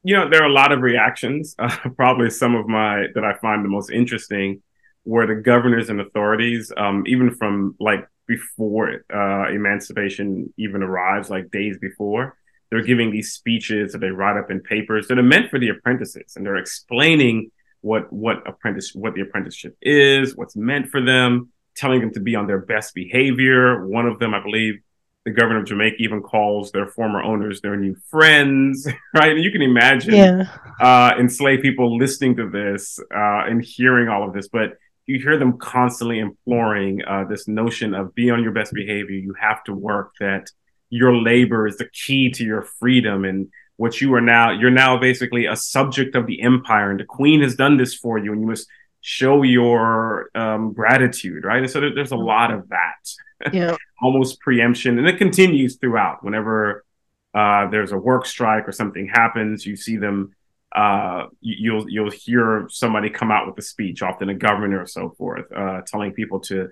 You 0.04 0.16
know, 0.18 0.30
there 0.30 0.44
are 0.44 0.50
a 0.50 0.54
lot 0.54 0.72
of 0.72 0.82
reactions. 0.82 1.56
Uh, 1.64 1.90
probably 1.96 2.30
some 2.30 2.56
of 2.56 2.68
my 2.68 3.08
that 3.16 3.24
I 3.24 3.36
find 3.40 3.64
the 3.64 3.70
most 3.70 3.90
interesting 3.90 4.62
were 5.06 5.26
the 5.26 5.36
governors 5.36 5.90
and 5.90 6.00
authorities, 6.00 6.72
um, 6.78 7.04
even 7.08 7.36
from 7.36 7.76
like 7.80 8.08
before 8.28 9.04
uh, 9.14 9.50
emancipation 9.50 10.54
even 10.58 10.82
arrives, 10.82 11.30
like 11.30 11.52
days 11.52 11.78
before. 11.78 12.38
They're 12.70 12.82
giving 12.82 13.12
these 13.12 13.34
speeches 13.34 13.92
that 13.92 14.00
they 14.00 14.10
write 14.10 14.38
up 14.38 14.50
in 14.50 14.62
papers 14.62 15.08
that 15.08 15.20
are 15.20 15.24
meant 15.24 15.52
for 15.52 15.60
the 15.60 15.70
apprentices, 15.70 16.36
and 16.36 16.46
they're 16.46 16.58
explaining 16.58 17.52
what 17.82 18.12
what 18.12 18.48
apprentice 18.48 18.92
what 18.96 19.14
the 19.14 19.22
apprenticeship 19.22 19.78
is, 19.82 20.36
what's 20.36 20.56
meant 20.56 20.90
for 20.90 21.02
them, 21.02 21.52
telling 21.76 22.02
them 22.02 22.14
to 22.14 22.20
be 22.20 22.36
on 22.36 22.48
their 22.48 22.60
best 22.60 22.96
behavior. 22.96 23.86
One 23.86 24.08
of 24.08 24.20
them, 24.20 24.34
I 24.34 24.42
believe, 24.42 24.82
the 25.26 25.32
governor 25.32 25.60
of 25.60 25.66
Jamaica 25.66 25.96
even 26.00 26.22
calls 26.22 26.72
their 26.72 26.88
former 26.88 27.22
owners 27.22 27.62
their 27.62 27.78
new 27.78 27.96
friends, 28.10 28.88
right? 29.16 29.32
And 29.32 29.44
you 29.44 29.52
can 29.52 29.62
imagine 29.62 30.16
yeah. 30.16 30.58
uh, 30.82 31.14
enslaved 31.18 31.62
people 31.62 31.98
listening 31.98 32.36
to 32.38 32.50
this 32.50 33.00
uh, 33.14 33.46
and 33.46 33.64
hearing 33.64 34.10
all 34.10 34.28
of 34.28 34.34
this, 34.34 34.48
but 34.48 34.78
you 35.06 35.20
hear 35.20 35.38
them 35.38 35.58
constantly 35.58 36.20
imploring 36.20 37.02
uh, 37.06 37.26
this 37.26 37.48
notion 37.48 37.94
of 37.94 38.16
be 38.16 38.30
on 38.32 38.42
your 38.42 38.54
best 38.54 38.74
behavior. 38.74 39.16
You 39.16 39.34
have 39.40 39.64
to 39.66 39.74
work. 39.74 40.14
That 40.20 40.50
your 40.90 41.16
labor 41.16 41.68
is 41.68 41.78
the 41.78 41.90
key 41.90 42.30
to 42.32 42.44
your 42.44 42.62
freedom, 42.62 43.26
and 43.26 43.50
what 43.78 44.00
you 44.00 44.14
are 44.14 44.22
now. 44.22 44.52
You're 44.52 44.72
now 44.72 44.98
basically 44.98 45.46
a 45.46 45.56
subject 45.56 46.16
of 46.16 46.26
the 46.26 46.42
empire, 46.42 46.90
and 46.90 47.00
the 47.00 47.06
queen 47.06 47.42
has 47.42 47.56
done 47.56 47.78
this 47.78 47.94
for 47.94 48.18
you, 48.18 48.32
and 48.32 48.42
you 48.42 48.48
must 48.48 48.68
show 49.02 49.44
your 49.44 50.30
um, 50.34 50.72
gratitude, 50.72 51.44
right? 51.44 51.62
And 51.62 51.70
so 51.70 51.82
there, 51.82 51.94
there's 51.94 52.12
a 52.12 52.18
lot 52.18 52.52
of 52.52 52.70
that, 52.70 53.10
yeah, 53.52 53.76
almost 54.02 54.40
preemption, 54.40 54.98
and 54.98 55.08
it 55.08 55.18
continues 55.18 55.76
throughout. 55.78 56.24
Whenever 56.24 56.86
uh, 57.34 57.68
there's 57.70 57.92
a 57.92 57.98
work 57.98 58.26
strike 58.26 58.68
or 58.68 58.72
something 58.72 59.08
happens, 59.08 59.66
you 59.66 59.76
see 59.76 59.98
them 59.98 60.36
uh, 60.74 61.28
you'll 61.42 61.88
you'll 61.90 62.12
hear 62.12 62.68
somebody 62.70 63.10
come 63.10 63.32
out 63.32 63.46
with 63.46 63.58
a 63.58 63.62
speech, 63.62 64.02
often 64.02 64.30
a 64.30 64.34
governor 64.34 64.82
or 64.82 64.88
so 64.88 65.12
forth, 65.12 65.46
uh, 65.56 65.82
telling 65.86 66.12
people 66.14 66.40
to 66.40 66.70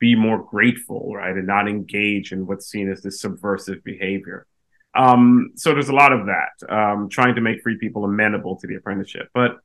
be 0.00 0.16
more 0.16 0.42
grateful, 0.42 1.12
right, 1.14 1.36
and 1.36 1.46
not 1.46 1.68
engage 1.68 2.32
in 2.32 2.46
what's 2.46 2.66
seen 2.66 2.90
as 2.90 3.00
this 3.02 3.20
subversive 3.20 3.82
behavior. 3.84 4.46
Um, 4.96 5.52
so 5.54 5.72
there's 5.72 5.88
a 5.88 5.94
lot 5.94 6.12
of 6.12 6.26
that, 6.26 6.72
um, 6.72 7.08
trying 7.08 7.36
to 7.36 7.40
make 7.40 7.62
free 7.62 7.78
people 7.78 8.04
amenable 8.04 8.56
to 8.56 8.66
the 8.66 8.74
apprenticeship, 8.74 9.28
but 9.34 9.58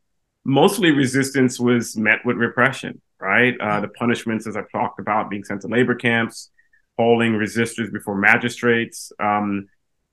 mostly 0.50 0.90
resistance 0.90 1.60
was 1.60 1.96
met 1.96 2.26
with 2.26 2.36
repression, 2.36 3.00
right? 3.20 3.56
Uh, 3.62 3.82
the 3.82 3.88
punishments, 3.88 4.48
as 4.48 4.58
I've 4.58 4.72
talked 4.72 5.00
about, 5.00 5.30
being 5.30 5.44
sent 5.44 5.62
to 5.62 5.68
labor 5.68 5.94
camps, 5.94 6.50
hauling 6.98 7.34
resistors 7.34 7.94
before 7.94 8.16
magistrates. 8.16 9.12
Um, 9.20 9.68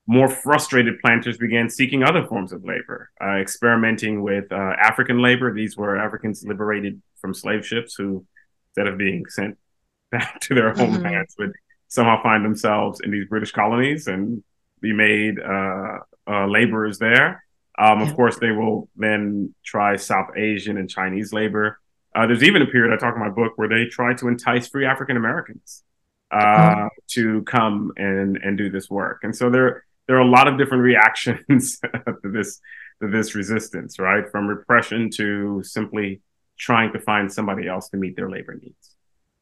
more 0.06 0.28
frustrated 0.28 1.00
planters 1.00 1.38
began 1.38 1.70
seeking 1.70 2.02
other 2.02 2.26
forms 2.26 2.52
of 2.52 2.64
labor, 2.64 3.10
uh, 3.20 3.36
experimenting 3.36 4.22
with 4.22 4.52
uh, 4.52 4.74
African 4.78 5.22
labor. 5.22 5.54
These 5.54 5.76
were 5.76 5.96
Africans 5.96 6.44
liberated 6.46 7.00
from 7.18 7.32
slave 7.32 7.66
ships 7.66 7.94
who, 7.94 8.26
instead 8.68 8.92
of 8.92 8.98
being 8.98 9.24
sent 9.28 9.56
back 10.10 10.38
to 10.42 10.54
their 10.54 10.74
mm-hmm. 10.74 10.96
homelands, 10.96 11.34
would 11.38 11.52
somehow 11.88 12.22
find 12.22 12.44
themselves 12.44 13.00
in 13.00 13.10
these 13.10 13.26
British 13.26 13.52
colonies 13.52 14.06
and 14.06 14.44
be 14.82 14.92
made 14.92 15.40
uh, 15.40 15.98
uh 16.28 16.46
laborers 16.46 16.98
there. 16.98 17.45
Um, 17.78 18.00
of 18.00 18.14
course, 18.16 18.38
they 18.38 18.52
will 18.52 18.88
then 18.96 19.54
try 19.64 19.96
South 19.96 20.30
Asian 20.36 20.78
and 20.78 20.88
Chinese 20.88 21.32
labor. 21.32 21.78
Uh, 22.14 22.26
there's 22.26 22.42
even 22.42 22.62
a 22.62 22.66
period 22.66 22.94
I 22.94 22.96
talk 22.96 23.14
in 23.14 23.20
my 23.20 23.28
book 23.28 23.52
where 23.56 23.68
they 23.68 23.84
try 23.86 24.14
to 24.14 24.28
entice 24.28 24.68
free 24.68 24.86
African 24.86 25.16
Americans 25.18 25.82
uh, 26.30 26.36
mm-hmm. 26.38 26.86
to 27.08 27.42
come 27.42 27.92
and 27.96 28.38
and 28.38 28.56
do 28.56 28.70
this 28.70 28.88
work. 28.88 29.20
And 29.22 29.36
so 29.36 29.50
there 29.50 29.84
there 30.06 30.16
are 30.16 30.20
a 30.20 30.28
lot 30.28 30.48
of 30.48 30.56
different 30.56 30.82
reactions 30.92 31.78
to 31.80 32.16
this 32.24 32.60
to 33.02 33.08
this 33.08 33.34
resistance, 33.34 33.98
right? 33.98 34.30
From 34.30 34.46
repression 34.46 35.10
to 35.16 35.62
simply 35.62 36.22
trying 36.58 36.92
to 36.94 37.00
find 37.00 37.30
somebody 37.30 37.68
else 37.68 37.90
to 37.90 37.98
meet 37.98 38.16
their 38.16 38.30
labor 38.30 38.54
needs. 38.54 38.96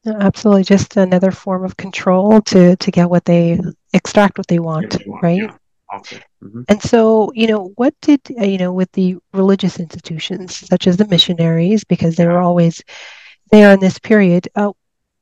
Absolutely, 0.05 0.63
just 0.65 0.97
another 0.97 1.31
form 1.31 1.63
of 1.63 1.77
control 1.77 2.41
to 2.41 2.75
to 2.75 2.91
get 2.91 3.09
what 3.09 3.25
they 3.25 3.59
extract 3.93 4.37
what 4.37 4.47
they 4.47 4.59
want, 4.59 4.91
they 4.91 5.05
want 5.07 5.23
right? 5.23 5.37
Yeah. 5.37 5.55
Mm-hmm. 6.03 6.61
And 6.67 6.81
so, 6.81 7.31
you 7.33 7.47
know, 7.47 7.71
what 7.75 7.93
did 8.01 8.21
uh, 8.39 8.45
you 8.45 8.57
know 8.57 8.71
with 8.71 8.91
the 8.93 9.17
religious 9.33 9.79
institutions 9.79 10.55
such 10.55 10.87
as 10.87 10.97
the 10.97 11.07
missionaries, 11.07 11.83
because 11.83 12.15
they 12.15 12.25
were 12.25 12.41
always 12.41 12.83
there 13.51 13.71
in 13.71 13.79
this 13.79 13.99
period? 13.99 14.47
Uh, 14.55 14.71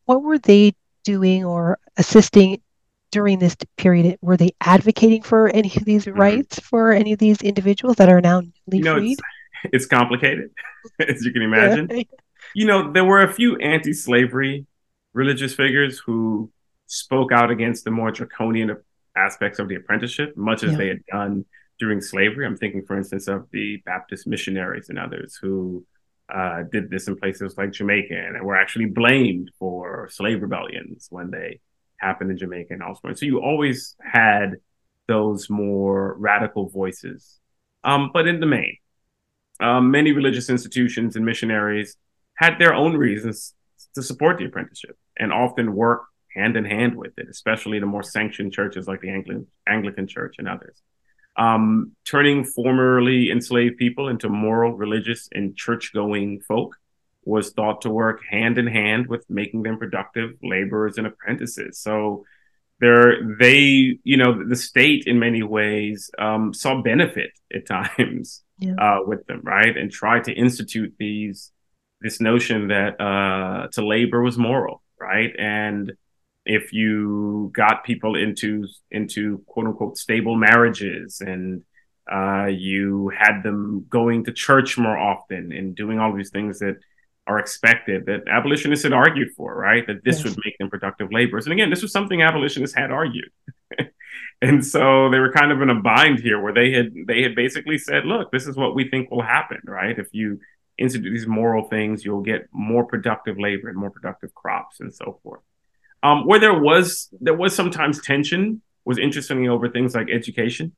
what 0.05 0.23
were 0.23 0.39
they 0.39 0.73
doing 1.03 1.45
or 1.45 1.79
assisting 1.97 2.62
during 3.12 3.38
this 3.38 3.55
period 3.77 4.17
were 4.21 4.38
they 4.38 4.51
advocating 4.62 5.21
for 5.21 5.49
any 5.49 5.71
of 5.75 5.86
these 5.86 6.05
mm-hmm. 6.05 6.19
rights 6.19 6.59
for 6.59 6.91
any 6.91 7.13
of 7.13 7.19
these 7.19 7.41
individuals 7.41 7.95
that 7.97 8.09
are 8.09 8.21
now 8.21 8.41
newly 8.41 8.79
you 8.79 8.83
know, 8.83 8.95
freed? 8.95 9.19
It's, 9.19 9.21
it's 9.73 9.86
complicated, 9.86 10.49
as 10.99 11.23
you 11.23 11.31
can 11.31 11.43
imagine. 11.43 11.88
Yeah. 11.91 12.03
You 12.55 12.65
know, 12.65 12.91
there 12.91 13.05
were 13.05 13.21
a 13.23 13.33
few 13.33 13.55
anti-slavery 13.57 14.65
religious 15.13 15.53
figures 15.53 15.99
who 15.99 16.51
spoke 16.88 17.31
out 17.31 17.49
against 17.49 17.86
the 17.86 17.91
more 17.91 18.12
draconian 18.12 18.75
aspects 19.15 19.60
of 19.60 19.67
the 19.67 19.76
apprenticeship, 19.76 20.36
much 20.36 20.63
as 20.63 20.71
yeah. 20.71 20.78
they 20.78 20.88
had 20.88 21.06
done 21.12 21.45
during 21.80 22.02
slavery. 22.02 22.45
I'm 22.45 22.58
thinking, 22.58 22.86
for 22.86 22.97
instance, 22.97 23.28
of 23.28 23.47
the 23.52 23.78
Baptist 23.86 24.28
missionaries 24.28 24.89
and 24.89 24.99
others 24.99 25.38
who 25.41 25.86
uh, 26.34 26.63
did 26.71 26.89
this 26.89 27.08
in 27.08 27.15
places 27.15 27.58
like 27.58 27.71
Jamaica 27.71 28.15
and 28.15 28.41
were 28.43 28.56
actually 28.56 28.86
blamed 28.86 29.52
for 29.60 30.10
slave 30.12 30.41
rebellions 30.41 31.08
when 31.10 31.32
they 31.32 31.60
happened 31.97 32.32
in 32.32 32.38
Jamaica 32.38 32.73
and 32.73 32.82
elsewhere. 32.82 33.15
So 33.15 33.26
you 33.26 33.41
always 33.41 33.95
had 34.02 34.58
those 35.08 35.49
more 35.49 36.15
radical 36.17 36.69
voices. 36.69 37.39
Um, 37.84 38.12
but 38.13 38.28
in 38.28 38.39
the 38.39 38.45
main, 38.45 38.78
um, 39.60 39.91
many 39.91 40.12
religious 40.12 40.49
institutions 40.49 41.15
and 41.15 41.26
missionaries 41.26 41.97
had 42.36 42.58
their 42.60 42.73
own 42.73 42.97
reasons 42.97 43.54
to 43.95 44.02
support 44.02 44.38
the 44.38 44.45
apprenticeship 44.45 44.97
and 45.17 45.32
often 45.32 45.76
work 45.76 46.04
hand 46.34 46.58
in 46.58 46.65
hand 46.65 46.96
with 46.96 47.13
it, 47.17 47.28
especially 47.30 47.80
the 47.80 47.86
more 47.86 48.04
sanctioned 48.04 48.54
churches 48.54 48.88
like 48.88 49.02
the 49.02 49.10
Anglican, 49.10 49.48
Anglican 49.67 50.08
Church 50.08 50.36
and 50.39 50.48
others. 50.48 50.82
Um, 51.36 51.93
turning 52.06 52.43
formerly 52.43 53.32
enslaved 53.32 53.78
people 53.78 54.08
into 54.08 54.30
moral, 54.30 54.74
religious, 54.74 55.30
and 55.32 55.56
church 55.56 55.91
going 55.93 56.41
folk 56.41 56.76
was 57.26 57.52
thought 57.52 57.82
to 57.82 57.89
work 57.89 58.22
hand 58.30 58.58
in 58.58 58.67
hand 58.67 59.08
with 59.08 59.26
making 59.30 59.63
them 59.63 59.78
productive 59.78 60.32
laborers 60.43 60.98
and 60.98 61.08
apprentices. 61.08 61.80
So 61.80 62.26
there, 62.80 63.36
they, 63.39 63.98
you 64.04 64.17
know, 64.17 64.48
the 64.48 64.56
state 64.56 65.06
in 65.08 65.19
many 65.19 65.41
ways 65.41 66.12
um, 66.19 66.54
saw 66.54 66.82
benefit 66.82 67.32
at 67.54 67.65
times 67.65 68.43
yeah. 68.60 68.76
uh, 68.78 69.00
with 69.06 69.26
them, 69.26 69.41
right, 69.43 69.76
and 69.76 69.91
tried 69.91 70.26
to 70.26 70.34
institute 70.34 70.93
these 71.00 71.52
this 72.02 72.19
notion 72.19 72.67
that 72.67 73.00
uh, 73.00 73.69
to 73.72 73.86
labor 73.86 74.22
was 74.22 74.38
moral, 74.38 74.84
right, 75.00 75.34
and 75.39 75.93
if 76.45 76.73
you 76.73 77.51
got 77.53 77.84
people 77.84 78.15
into 78.15 78.67
into 78.91 79.43
quote 79.47 79.67
unquote 79.67 79.97
stable 79.97 80.36
marriages 80.36 81.21
and 81.21 81.63
uh, 82.12 82.47
you 82.47 83.12
had 83.17 83.43
them 83.43 83.86
going 83.89 84.25
to 84.25 84.34
church 84.34 84.77
more 84.77 84.97
often 84.97 85.51
and 85.53 85.75
doing 85.75 85.99
all 85.99 86.13
these 86.13 86.32
things 86.32 86.60
that 86.60 86.77
are 87.25 87.39
expected 87.39 88.06
that 88.06 88.27
abolitionists 88.27 88.84
had 88.84 88.91
argued 88.91 89.29
for, 89.38 89.56
right? 89.56 89.88
That 89.88 90.03
this 90.03 90.17
yes. 90.17 90.25
would 90.25 90.43
make 90.43 90.58
them 90.58 90.69
productive 90.69 91.10
laborers. 91.12 91.45
And 91.45 91.53
again, 91.53 91.69
this 91.69 91.82
was 91.82 91.93
something 91.93 92.21
abolitionists 92.21 92.75
had 92.75 92.91
argued. 92.91 93.29
and 94.41 94.65
so 94.65 95.10
they 95.10 95.19
were 95.19 95.32
kind 95.32 95.53
of 95.53 95.62
in 95.62 95.69
a 95.69 95.82
bind 95.82 96.19
here 96.19 96.41
where 96.41 96.53
they 96.53 96.73
had 96.73 96.91
they 97.08 97.21
had 97.21 97.36
basically 97.36 97.77
said, 97.77 98.06
look, 98.06 98.32
this 98.32 98.47
is 98.47 98.58
what 98.58 98.75
we 98.75 98.89
think 98.89 99.10
will 99.10 99.21
happen, 99.21 99.62
right? 99.63 99.97
If 99.97 100.08
you 100.12 100.41
institute 100.77 101.13
these 101.13 101.27
moral 101.27 101.69
things, 101.69 102.03
you'll 102.03 102.21
get 102.21 102.49
more 102.51 102.84
productive 102.84 103.39
labor 103.39 103.69
and 103.69 103.77
more 103.77 103.91
productive 103.91 104.34
crops 104.34 104.82
and 104.82 104.93
so 104.93 105.19
forth. 105.23 105.41
Um, 106.03 106.27
where 106.27 106.39
there 106.39 106.59
was 106.59 107.09
there 107.21 107.33
was 107.33 107.55
sometimes 107.55 108.01
tension 108.01 108.61
was 108.85 108.99
interestingly 108.99 109.47
over 109.47 109.69
things 109.69 109.95
like 109.95 110.09
education. 110.09 110.73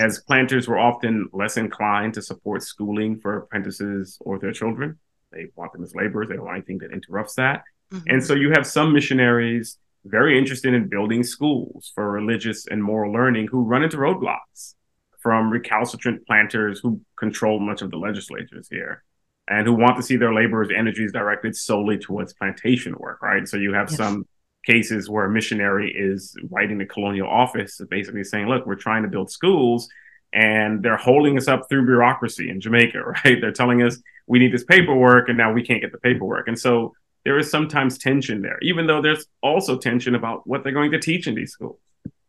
As 0.00 0.18
planters 0.26 0.66
were 0.66 0.78
often 0.78 1.28
less 1.32 1.56
inclined 1.56 2.14
to 2.14 2.22
support 2.22 2.64
schooling 2.64 3.20
for 3.20 3.36
apprentices 3.36 4.18
or 4.20 4.40
their 4.40 4.50
children 4.50 4.98
they 5.32 5.46
want 5.56 5.72
them 5.72 5.82
as 5.82 5.94
laborers. 5.94 6.28
They 6.28 6.36
don't 6.36 6.44
want 6.44 6.56
anything 6.56 6.78
that 6.78 6.92
interrupts 6.92 7.34
that. 7.34 7.62
Mm-hmm. 7.92 8.04
And 8.08 8.24
so 8.24 8.34
you 8.34 8.50
have 8.52 8.66
some 8.66 8.92
missionaries 8.92 9.78
very 10.04 10.38
interested 10.38 10.74
in 10.74 10.88
building 10.88 11.22
schools 11.22 11.92
for 11.94 12.10
religious 12.10 12.66
and 12.66 12.82
moral 12.82 13.12
learning 13.12 13.48
who 13.48 13.62
run 13.62 13.82
into 13.82 13.96
roadblocks 13.96 14.74
from 15.20 15.50
recalcitrant 15.50 16.26
planters 16.26 16.80
who 16.80 17.00
control 17.16 17.58
much 17.58 17.82
of 17.82 17.90
the 17.90 17.96
legislatures 17.96 18.68
here 18.70 19.02
and 19.48 19.66
who 19.66 19.72
want 19.72 19.96
to 19.96 20.02
see 20.02 20.16
their 20.16 20.32
laborers' 20.32 20.68
energies 20.74 21.12
directed 21.12 21.56
solely 21.56 21.98
towards 21.98 22.32
plantation 22.34 22.94
work, 22.98 23.20
right? 23.22 23.48
So 23.48 23.56
you 23.56 23.72
have 23.72 23.90
yes. 23.90 23.96
some 23.96 24.26
cases 24.64 25.08
where 25.08 25.24
a 25.24 25.30
missionary 25.30 25.92
is 25.96 26.36
writing 26.50 26.78
the 26.78 26.86
colonial 26.86 27.28
office 27.28 27.80
basically 27.90 28.24
saying, 28.24 28.48
look, 28.48 28.66
we're 28.66 28.74
trying 28.74 29.02
to 29.02 29.08
build 29.08 29.30
schools 29.30 29.88
and 30.32 30.82
they're 30.82 30.96
holding 30.96 31.36
us 31.36 31.48
up 31.48 31.68
through 31.68 31.86
bureaucracy 31.86 32.50
in 32.50 32.60
Jamaica, 32.60 33.02
right? 33.24 33.40
They're 33.40 33.52
telling 33.52 33.82
us 33.82 33.98
we 34.26 34.38
need 34.38 34.52
this 34.52 34.64
paperwork 34.64 35.28
and 35.28 35.38
now 35.38 35.52
we 35.52 35.62
can't 35.62 35.80
get 35.80 35.92
the 35.92 35.98
paperwork. 35.98 36.48
And 36.48 36.58
so 36.58 36.92
there 37.24 37.38
is 37.38 37.50
sometimes 37.50 37.98
tension 37.98 38.42
there, 38.42 38.58
even 38.62 38.86
though 38.86 39.02
there's 39.02 39.26
also 39.42 39.78
tension 39.78 40.14
about 40.14 40.46
what 40.46 40.62
they're 40.62 40.72
going 40.72 40.92
to 40.92 41.00
teach 41.00 41.26
in 41.26 41.34
these 41.34 41.52
schools, 41.52 41.80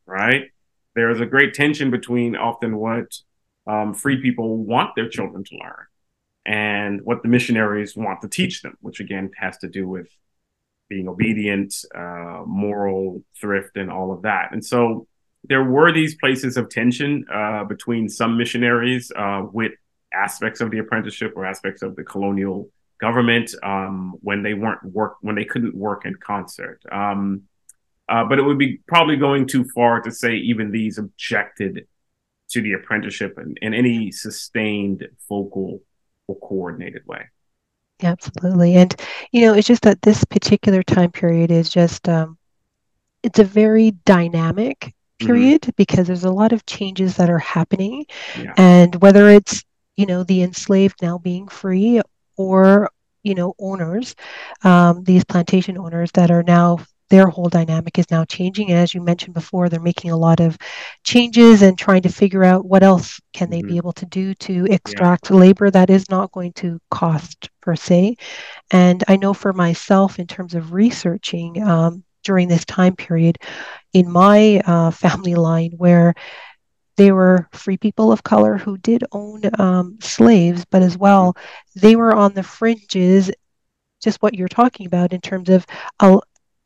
right? 0.05 0.45
There's 0.95 1.19
a 1.19 1.25
great 1.25 1.53
tension 1.53 1.91
between 1.91 2.35
often 2.35 2.77
what 2.77 3.13
um, 3.67 3.93
free 3.93 4.21
people 4.21 4.57
want 4.57 4.95
their 4.95 5.07
children 5.07 5.43
to 5.43 5.57
learn 5.57 5.85
and 6.45 7.01
what 7.03 7.21
the 7.21 7.29
missionaries 7.29 7.95
want 7.95 8.21
to 8.21 8.27
teach 8.27 8.61
them, 8.61 8.77
which 8.81 8.99
again 8.99 9.29
has 9.37 9.57
to 9.59 9.67
do 9.67 9.87
with 9.87 10.09
being 10.89 11.07
obedient, 11.07 11.73
uh, 11.95 12.43
moral 12.45 13.23
thrift, 13.39 13.77
and 13.77 13.91
all 13.91 14.11
of 14.11 14.23
that. 14.23 14.49
And 14.51 14.63
so 14.65 15.07
there 15.43 15.63
were 15.63 15.91
these 15.91 16.15
places 16.15 16.57
of 16.57 16.69
tension 16.69 17.25
uh, 17.33 17.63
between 17.63 18.09
some 18.09 18.37
missionaries 18.37 19.11
uh, 19.15 19.43
with 19.51 19.71
aspects 20.13 20.59
of 20.59 20.71
the 20.71 20.79
apprenticeship 20.79 21.33
or 21.35 21.45
aspects 21.45 21.81
of 21.81 21.95
the 21.95 22.03
colonial 22.03 22.69
government 22.99 23.53
um, 23.63 24.15
when 24.21 24.43
they 24.43 24.53
weren't 24.53 24.83
work 24.83 25.15
when 25.21 25.35
they 25.35 25.45
couldn't 25.45 25.75
work 25.75 26.05
in 26.05 26.15
concert. 26.15 26.81
Um, 26.91 27.43
uh, 28.09 28.25
but 28.25 28.39
it 28.39 28.41
would 28.41 28.57
be 28.57 28.79
probably 28.87 29.15
going 29.15 29.47
too 29.47 29.63
far 29.75 30.01
to 30.01 30.11
say 30.11 30.33
even 30.35 30.71
these 30.71 30.97
objected 30.97 31.87
to 32.49 32.61
the 32.61 32.73
apprenticeship 32.73 33.37
in, 33.37 33.55
in 33.61 33.73
any 33.73 34.11
sustained 34.11 35.07
focal 35.27 35.83
or 36.27 36.35
coordinated 36.39 37.05
way. 37.05 37.25
Absolutely, 38.01 38.75
and 38.75 38.95
you 39.31 39.41
know, 39.41 39.53
it's 39.53 39.67
just 39.67 39.83
that 39.83 40.01
this 40.01 40.23
particular 40.23 40.83
time 40.83 41.11
period 41.11 41.51
is 41.51 41.69
just 41.69 42.07
um, 42.07 42.37
it's 43.23 43.39
a 43.39 43.43
very 43.43 43.91
dynamic 44.05 44.79
mm-hmm. 44.79 45.27
period 45.27 45.61
mm-hmm. 45.61 45.71
because 45.75 46.07
there's 46.07 46.23
a 46.23 46.31
lot 46.31 46.53
of 46.53 46.65
changes 46.65 47.17
that 47.17 47.29
are 47.29 47.39
happening, 47.39 48.05
yeah. 48.37 48.53
and 48.57 48.95
whether 49.01 49.29
it's 49.29 49.63
you 49.97 50.05
know 50.05 50.23
the 50.23 50.41
enslaved 50.41 51.01
now 51.01 51.17
being 51.17 51.47
free 51.47 52.01
or 52.37 52.89
you 53.23 53.35
know 53.35 53.53
owners 53.59 54.15
um, 54.63 55.03
these 55.03 55.25
plantation 55.25 55.77
owners 55.77 56.09
that 56.13 56.31
are 56.31 56.43
now 56.43 56.79
their 57.09 57.27
whole 57.27 57.49
dynamic 57.49 57.97
is 57.97 58.09
now 58.11 58.23
changing 58.25 58.69
and 58.69 58.79
as 58.79 58.93
you 58.93 59.01
mentioned 59.01 59.33
before 59.33 59.69
they're 59.69 59.79
making 59.79 60.11
a 60.11 60.17
lot 60.17 60.39
of 60.39 60.57
changes 61.03 61.61
and 61.61 61.77
trying 61.77 62.01
to 62.01 62.09
figure 62.09 62.43
out 62.43 62.65
what 62.65 62.83
else 62.83 63.19
can 63.33 63.49
they 63.49 63.59
mm-hmm. 63.59 63.69
be 63.69 63.77
able 63.77 63.93
to 63.93 64.05
do 64.05 64.33
to 64.35 64.65
extract 64.69 65.29
yeah. 65.29 65.35
labor 65.37 65.69
that 65.69 65.89
is 65.89 66.09
not 66.09 66.31
going 66.31 66.53
to 66.53 66.79
cost 66.91 67.49
per 67.61 67.75
se 67.75 68.15
and 68.71 69.03
i 69.07 69.15
know 69.15 69.33
for 69.33 69.53
myself 69.53 70.19
in 70.19 70.27
terms 70.27 70.53
of 70.53 70.73
researching 70.73 71.61
um, 71.63 72.03
during 72.23 72.47
this 72.47 72.65
time 72.65 72.95
period 72.95 73.37
in 73.93 74.09
my 74.09 74.61
uh, 74.65 74.91
family 75.03 75.35
line 75.35 75.71
where 75.77 76.13
they 76.99 77.13
were 77.13 77.47
free 77.53 77.77
people 77.77 78.11
of 78.11 78.23
color 78.23 78.57
who 78.57 78.77
did 78.77 79.05
own 79.13 79.41
um, 79.57 79.97
slaves, 80.01 80.65
but 80.69 80.81
as 80.81 80.97
well, 80.97 81.33
they 81.73 81.95
were 81.95 82.13
on 82.13 82.33
the 82.33 82.43
fringes, 82.43 83.31
just 84.03 84.21
what 84.21 84.33
you're 84.33 84.49
talking 84.49 84.85
about 84.85 85.13
in 85.13 85.21
terms 85.21 85.47
of 85.47 85.65
uh, 86.01 86.19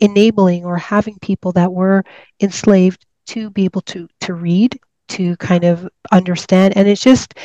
enabling 0.04 0.66
or 0.66 0.78
having 0.78 1.18
people 1.20 1.54
that 1.54 1.74
were 1.74 2.04
enslaved 2.42 3.06
to 3.26 3.50
be 3.50 3.66
able 3.66 3.82
to 3.82 4.08
to 4.20 4.34
read, 4.34 4.78
to 5.08 5.36
kind 5.38 5.64
of 5.64 5.88
understand, 6.12 6.78
and 6.78 6.88
it's 6.88 7.02
just 7.02 7.36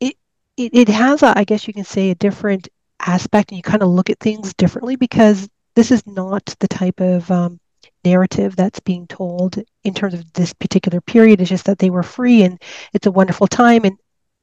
it 0.00 0.16
it, 0.56 0.70
it 0.74 0.88
has, 0.88 1.22
a, 1.22 1.36
I 1.36 1.44
guess 1.44 1.66
you 1.66 1.74
can 1.74 1.84
say, 1.84 2.10
a 2.10 2.14
different 2.14 2.68
aspect, 3.00 3.50
and 3.50 3.56
you 3.58 3.62
kind 3.62 3.82
of 3.82 3.88
look 3.88 4.08
at 4.08 4.20
things 4.20 4.54
differently 4.54 4.96
because 4.96 5.48
this 5.74 5.90
is 5.90 6.06
not 6.06 6.54
the 6.60 6.68
type 6.68 7.00
of 7.00 7.30
um, 7.30 7.58
narrative 8.04 8.56
that's 8.56 8.80
being 8.80 9.06
told 9.06 9.58
in 9.84 9.94
terms 9.94 10.14
of 10.14 10.32
this 10.32 10.52
particular 10.52 11.00
period. 11.00 11.40
It's 11.40 11.50
just 11.50 11.66
that 11.66 11.78
they 11.78 11.90
were 11.90 12.02
free 12.02 12.42
and 12.42 12.60
it's 12.92 13.06
a 13.06 13.10
wonderful 13.10 13.46
time 13.46 13.84
and 13.84 13.96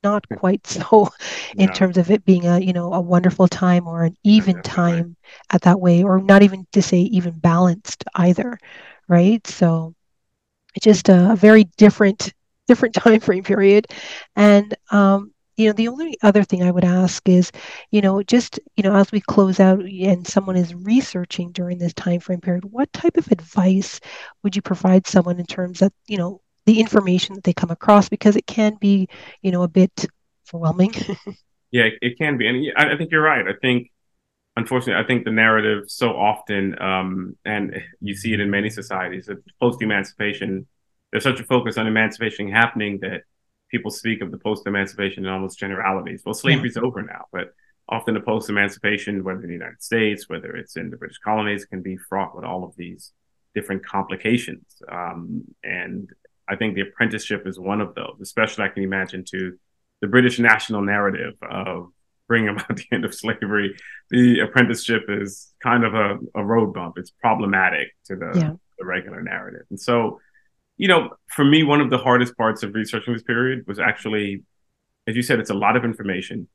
not 0.08 0.28
quite 0.40 0.66
so 0.78 1.10
in 1.58 1.70
terms 1.72 1.98
of 1.98 2.12
it 2.12 2.26
being 2.26 2.46
a 2.46 2.60
you 2.60 2.74
know 2.74 2.94
a 2.94 3.02
wonderful 3.02 3.48
time 3.48 3.88
or 3.88 4.04
an 4.04 4.16
even 4.24 4.62
time 4.62 5.16
at 5.52 5.62
that 5.62 5.80
way 5.80 6.04
or 6.04 6.22
not 6.22 6.44
even 6.44 6.66
to 6.72 6.82
say 6.82 7.00
even 7.00 7.34
balanced 7.40 8.04
either 8.16 8.58
right? 9.08 9.46
So 9.48 9.94
it's 10.76 10.84
just 10.86 11.10
a, 11.10 11.32
a 11.32 11.36
very 11.36 11.66
different 11.78 12.34
different 12.68 12.96
time 13.04 13.20
frame 13.20 13.44
period. 13.44 13.88
And 14.36 14.76
um, 14.92 15.34
you 15.58 15.68
know 15.68 15.74
the 15.74 15.88
only 15.88 16.16
other 16.22 16.44
thing 16.44 16.62
i 16.62 16.70
would 16.70 16.86
ask 16.86 17.28
is 17.28 17.52
you 17.90 18.02
know 18.02 18.22
just 18.22 18.60
you 18.76 18.84
know 18.84 18.96
as 18.96 19.12
we 19.12 19.20
close 19.22 19.60
out 19.60 19.80
and 19.80 20.28
someone 20.28 20.56
is 20.56 20.76
researching 20.76 21.52
during 21.52 21.80
this 21.80 21.96
time 21.96 22.20
frame 22.20 22.40
period 22.42 22.64
what 22.66 22.94
type 22.94 23.18
of 23.18 23.28
advice 23.32 24.00
would 24.44 24.56
you 24.56 24.62
provide 24.62 25.08
someone 25.08 25.40
in 25.40 25.46
terms 25.48 25.82
of 25.82 25.92
you 26.08 26.18
know 26.18 26.42
the 26.68 26.80
information 26.80 27.34
that 27.34 27.44
they 27.44 27.54
come 27.54 27.72
across 27.72 28.10
because 28.10 28.36
it 28.36 28.46
can 28.46 28.76
be 28.76 29.08
you 29.42 29.52
know 29.52 29.64
a 29.64 29.68
bit 29.68 30.06
overwhelming 30.48 30.94
yeah 31.72 31.90
it 32.02 32.18
can 32.18 32.38
be 32.38 32.48
and 32.48 32.72
i 32.78 32.96
think 32.96 33.12
you're 33.12 33.22
right 33.22 33.48
i 33.48 33.54
think 33.62 33.92
unfortunately 34.56 35.04
i 35.04 35.08
think 35.08 35.26
the 35.26 35.32
narrative 35.32 35.86
so 35.88 36.10
often 36.10 36.80
um, 36.82 37.36
and 37.44 37.82
you 38.00 38.16
see 38.16 38.34
it 38.34 38.40
in 38.40 38.52
many 38.52 38.70
societies 38.70 39.26
that 39.26 39.38
post 39.60 39.82
emancipation 39.82 40.68
there's 41.12 41.24
such 41.24 41.40
a 41.40 41.44
focus 41.44 41.78
on 41.78 41.88
emancipation 41.88 42.52
happening 42.52 43.00
that 43.02 43.22
people 43.70 43.92
speak 43.92 44.22
of 44.22 44.32
the 44.32 44.38
post-emancipation 44.38 45.26
in 45.26 45.32
almost 45.32 45.60
generalities. 45.60 46.22
Well, 46.26 46.34
slavery's 46.34 46.76
yeah. 46.76 46.84
over 46.84 47.02
now, 47.02 47.26
but 47.32 47.54
often 47.90 48.14
the 48.14 48.22
post-emancipation, 48.22 49.24
whether 49.24 49.42
in 49.42 49.48
the 49.48 49.54
United 49.54 49.82
States, 49.82 50.30
whether 50.30 50.56
it's 50.56 50.76
in 50.76 50.90
the 50.90 50.98
British 50.98 51.20
colonies, 51.20 51.66
can 51.66 51.82
be 51.82 51.98
fraught 51.98 52.36
with 52.36 52.46
all 52.46 52.64
of 52.64 52.76
these 52.76 53.14
different 53.56 53.86
complications. 53.86 54.82
Um, 54.90 55.44
and 55.64 56.10
I 56.50 56.56
think 56.56 56.76
the 56.76 56.82
apprenticeship 56.82 57.44
is 57.46 57.60
one 57.60 57.82
of 57.82 57.96
those, 57.96 58.18
especially 58.22 58.66
I 58.66 58.70
can 58.70 58.84
imagine 58.84 59.24
to 59.32 59.58
the 60.02 60.08
British 60.08 60.40
national 60.40 60.82
narrative 60.82 61.34
of 61.42 61.88
bringing 62.28 62.50
about 62.50 62.68
the 62.78 62.86
end 62.92 63.06
of 63.06 63.14
slavery. 63.14 63.76
The 64.10 64.40
apprenticeship 64.42 65.04
is 65.10 65.54
kind 65.62 65.84
of 65.84 65.94
a, 65.94 66.18
a 66.36 66.44
road 66.44 66.74
bump. 66.74 66.96
It's 66.98 67.12
problematic 67.12 67.90
to 68.06 68.16
the, 68.16 68.32
yeah. 68.36 68.52
the 68.78 68.86
regular 68.86 69.22
narrative. 69.22 69.64
And 69.70 69.80
so 69.80 70.20
you 70.78 70.88
know, 70.88 71.10
for 71.36 71.44
me, 71.44 71.64
one 71.64 71.82
of 71.82 71.90
the 71.90 71.98
hardest 71.98 72.38
parts 72.38 72.64
of 72.64 72.74
researching 72.74 73.14
this 73.14 73.24
period 73.24 73.66
was 73.68 73.80
actually, 73.80 74.44
as 75.08 75.16
you 75.16 75.24
said, 75.24 75.40
it's 75.40 75.50
a 75.50 75.56
lot 75.56 75.76
of 75.76 75.84
information, 75.84 76.48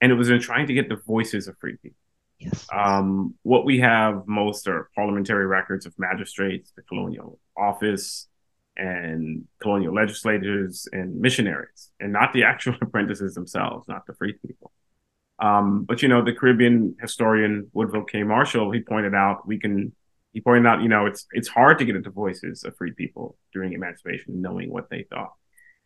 and 0.00 0.12
it 0.12 0.14
was 0.14 0.30
in 0.30 0.40
trying 0.40 0.68
to 0.68 0.74
get 0.74 0.88
the 0.88 0.96
voices 1.06 1.48
of 1.48 1.58
free 1.58 1.76
people. 1.82 1.98
Yes. 2.38 2.66
Um, 2.72 3.34
what 3.42 3.64
we 3.64 3.80
have 3.80 4.26
most 4.26 4.68
are 4.68 4.90
parliamentary 4.94 5.46
records 5.46 5.86
of 5.86 5.94
magistrates, 5.98 6.72
the 6.76 6.82
colonial 6.82 7.38
office, 7.56 8.28
and 8.76 9.44
colonial 9.60 9.94
legislators 9.94 10.88
and 10.92 11.20
missionaries, 11.20 11.90
and 12.00 12.12
not 12.12 12.32
the 12.32 12.44
actual 12.52 12.76
apprentices 12.80 13.34
themselves, 13.34 13.86
not 13.88 14.06
the 14.06 14.14
free 14.14 14.34
people. 14.46 14.72
Um, 15.38 15.84
but 15.84 16.02
you 16.02 16.08
know, 16.08 16.24
the 16.24 16.32
Caribbean 16.32 16.96
historian 17.00 17.70
Woodville 17.72 18.04
K. 18.04 18.22
Marshall, 18.22 18.70
he 18.70 18.80
pointed 18.80 19.14
out 19.14 19.46
we 19.46 19.58
can 19.58 19.92
he 20.32 20.40
pointed 20.40 20.66
out, 20.66 20.82
you 20.82 20.88
know, 20.88 21.06
it's 21.06 21.26
it's 21.32 21.48
hard 21.48 21.78
to 21.78 21.84
get 21.84 21.96
into 21.96 22.10
voices 22.10 22.64
of 22.64 22.76
free 22.76 22.92
people 22.92 23.36
during 23.52 23.72
emancipation, 23.72 24.42
knowing 24.42 24.70
what 24.70 24.90
they 24.90 25.04
thought. 25.04 25.32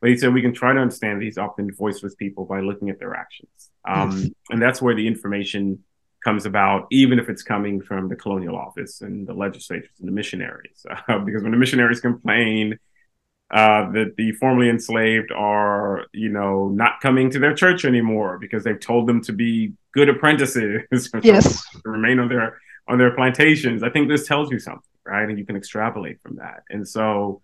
But 0.01 0.11
he 0.11 0.17
said 0.17 0.33
we 0.33 0.43
can 0.43 0.55
try 0.55 0.73
to 0.73 0.81
understand 0.81 1.21
these 1.21 1.39
often 1.39 1.73
voiceless 1.75 2.15
people 2.15 2.45
by 2.45 2.61
looking 2.61 2.89
at 2.89 2.99
their 2.99 3.15
actions, 3.15 3.71
um, 3.87 4.31
and 4.49 4.63
that's 4.63 4.81
where 4.81 4.95
the 4.95 5.07
information 5.07 5.81
comes 6.25 6.47
about, 6.47 6.87
even 6.91 7.19
if 7.19 7.29
it's 7.29 7.43
coming 7.43 7.81
from 7.81 8.09
the 8.09 8.17
colonial 8.17 8.57
office 8.57 9.01
and 9.01 9.27
the 9.27 9.33
legislatures 9.33 9.91
and 9.99 10.09
the 10.09 10.13
missionaries, 10.13 10.85
uh, 11.09 11.19
because 11.19 11.43
when 11.43 11.53
the 11.53 11.59
missionaries 11.59 12.01
complain 12.01 12.79
uh, 13.51 13.91
that 13.93 14.15
the 14.17 14.33
formerly 14.33 14.69
enslaved 14.69 15.33
are, 15.33 16.05
you 16.13 16.29
know, 16.29 16.69
not 16.69 17.01
coming 17.01 17.31
to 17.31 17.39
their 17.39 17.55
church 17.55 17.85
anymore 17.85 18.39
because 18.39 18.63
they've 18.63 18.81
told 18.81 19.07
them 19.07 19.23
to 19.23 19.33
be 19.33 19.73
good 19.95 20.09
apprentices, 20.09 21.11
yes, 21.23 21.67
to 21.71 21.81
remain 21.91 22.19
on 22.19 22.29
their 22.29 22.61
on 22.89 22.99
their 22.99 23.15
plantations. 23.15 23.83
I 23.83 23.91
think 23.91 24.09
this 24.09 24.27
tells 24.27 24.51
you 24.51 24.59
something, 24.59 24.83
right? 25.07 25.29
And 25.29 25.39
you 25.39 25.47
can 25.47 25.57
extrapolate 25.57 26.21
from 26.23 26.37
that. 26.37 26.63
And 26.71 26.87
so 26.87 27.41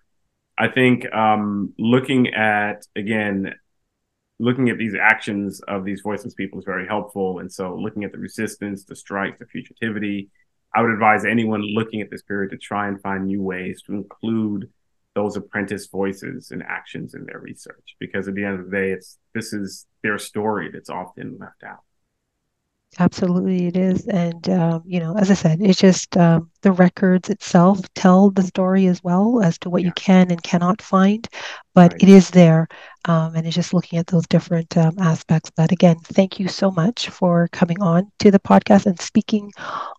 I 0.57 0.69
think 0.69 1.13
um, 1.13 1.75
looking 1.79 2.29
at, 2.35 2.87
again, 2.97 3.55
looking 4.39 4.69
at 4.69 4.79
these 4.79 4.95
actions 4.95 5.61
of 5.69 5.85
these 5.85 6.01
voiceless 6.03 6.35
people 6.35 6.59
is 6.59 6.65
very 6.65 6.87
helpful. 6.87 7.39
And 7.39 7.53
so 7.53 7.77
looking 7.77 8.05
at 8.05 8.13
the 8.13 8.19
resistance, 8.19 8.85
the 8.85 8.97
strikes, 8.97 9.39
the 9.39 9.47
fugitivity, 9.47 10.29
I 10.75 10.83
would 10.83 10.91
advise 10.91 11.25
anyone 11.25 11.63
looking 11.63 12.01
at 12.01 12.11
this 12.11 12.23
period 12.23 12.51
to 12.51 12.59
try 12.59 12.89
and 12.89 13.01
find 13.01 13.27
new 13.27 13.43
ways 13.43 13.83
to 13.87 13.93
include 13.95 14.69
those 15.15 15.37
apprentice 15.37 15.87
voices 15.87 16.51
and 16.51 16.63
actions 16.65 17.15
in 17.15 17.25
their 17.25 17.39
research 17.39 17.95
because 18.01 18.27
at 18.27 18.35
the 18.35 18.45
end 18.45 18.59
of 18.59 18.69
the 18.69 18.77
day 18.77 18.91
it's 18.91 19.19
this 19.33 19.53
is 19.53 19.87
their 20.03 20.19
story 20.19 20.71
that's 20.73 20.91
often 20.91 21.39
left 21.39 21.63
out 21.63 21.85
Absolutely, 22.99 23.67
it 23.67 23.77
is. 23.77 24.07
And, 24.07 24.49
um, 24.51 24.83
you 24.87 25.01
know, 25.01 25.17
as 25.17 25.31
I 25.31 25.35
said, 25.35 25.61
it's 25.61 25.81
just 25.81 26.17
um, 26.17 26.51
the 26.63 26.73
records 26.73 27.29
itself 27.29 27.81
tell 27.95 28.31
the 28.31 28.43
story 28.43 28.87
as 28.87 29.03
well 29.03 29.43
as 29.43 29.59
to 29.59 29.71
what 29.71 29.83
yeah. 29.83 29.89
you 29.89 29.93
can 29.95 30.31
and 30.31 30.43
cannot 30.43 30.81
find, 30.81 31.29
but 31.75 31.93
right. 31.93 32.03
it 32.03 32.09
is 32.09 32.31
there. 32.31 32.69
Um, 33.07 33.35
and 33.37 33.47
it's 33.47 33.55
just 33.55 33.75
looking 33.75 33.99
at 33.99 34.07
those 34.07 34.27
different 34.27 34.77
um, 34.77 34.99
aspects. 34.99 35.51
But 35.55 35.73
again, 35.73 35.97
thank 36.05 36.41
you 36.41 36.49
so 36.49 36.71
much 36.71 37.09
for 37.11 37.49
coming 37.53 37.83
on 37.83 38.11
to 38.21 38.31
the 38.31 38.39
podcast 38.39 38.87
and 38.87 38.99
speaking 39.01 39.53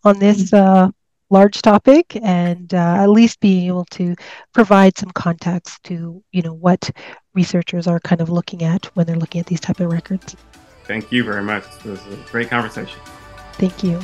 on 0.03 0.19
this 0.19 0.51
uh, 0.53 0.89
large 1.29 1.61
topic 1.61 2.17
and 2.21 2.73
uh, 2.73 2.97
at 2.99 3.09
least 3.09 3.39
being 3.39 3.67
able 3.67 3.85
to 3.85 4.15
provide 4.53 4.97
some 4.97 5.11
context 5.11 5.83
to, 5.83 6.23
you 6.31 6.41
know, 6.41 6.53
what 6.53 6.89
researchers 7.33 7.87
are 7.87 7.99
kind 7.99 8.21
of 8.21 8.29
looking 8.29 8.63
at 8.63 8.85
when 8.95 9.05
they're 9.05 9.15
looking 9.17 9.41
at 9.41 9.47
these 9.47 9.59
type 9.59 9.79
of 9.79 9.91
records. 9.91 10.35
Thank 10.85 11.11
you 11.11 11.23
very 11.23 11.43
much. 11.43 11.63
It 11.79 11.85
was 11.85 12.05
a 12.07 12.15
great 12.31 12.49
conversation. 12.49 12.99
Thank 13.53 13.83
you. 13.83 13.99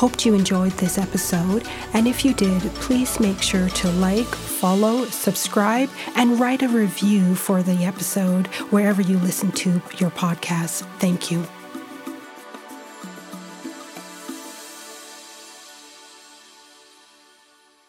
Hoped 0.00 0.24
you 0.24 0.32
enjoyed 0.32 0.72
this 0.78 0.96
episode, 0.96 1.68
and 1.92 2.08
if 2.08 2.24
you 2.24 2.32
did, 2.32 2.62
please 2.76 3.20
make 3.20 3.42
sure 3.42 3.68
to 3.68 3.90
like, 3.92 4.24
follow, 4.24 5.04
subscribe, 5.04 5.90
and 6.16 6.40
write 6.40 6.62
a 6.62 6.68
review 6.68 7.34
for 7.34 7.62
the 7.62 7.84
episode 7.84 8.46
wherever 8.72 9.02
you 9.02 9.18
listen 9.18 9.52
to 9.52 9.72
your 9.98 10.08
podcast. 10.08 10.86
Thank 11.00 11.30
you. 11.30 11.46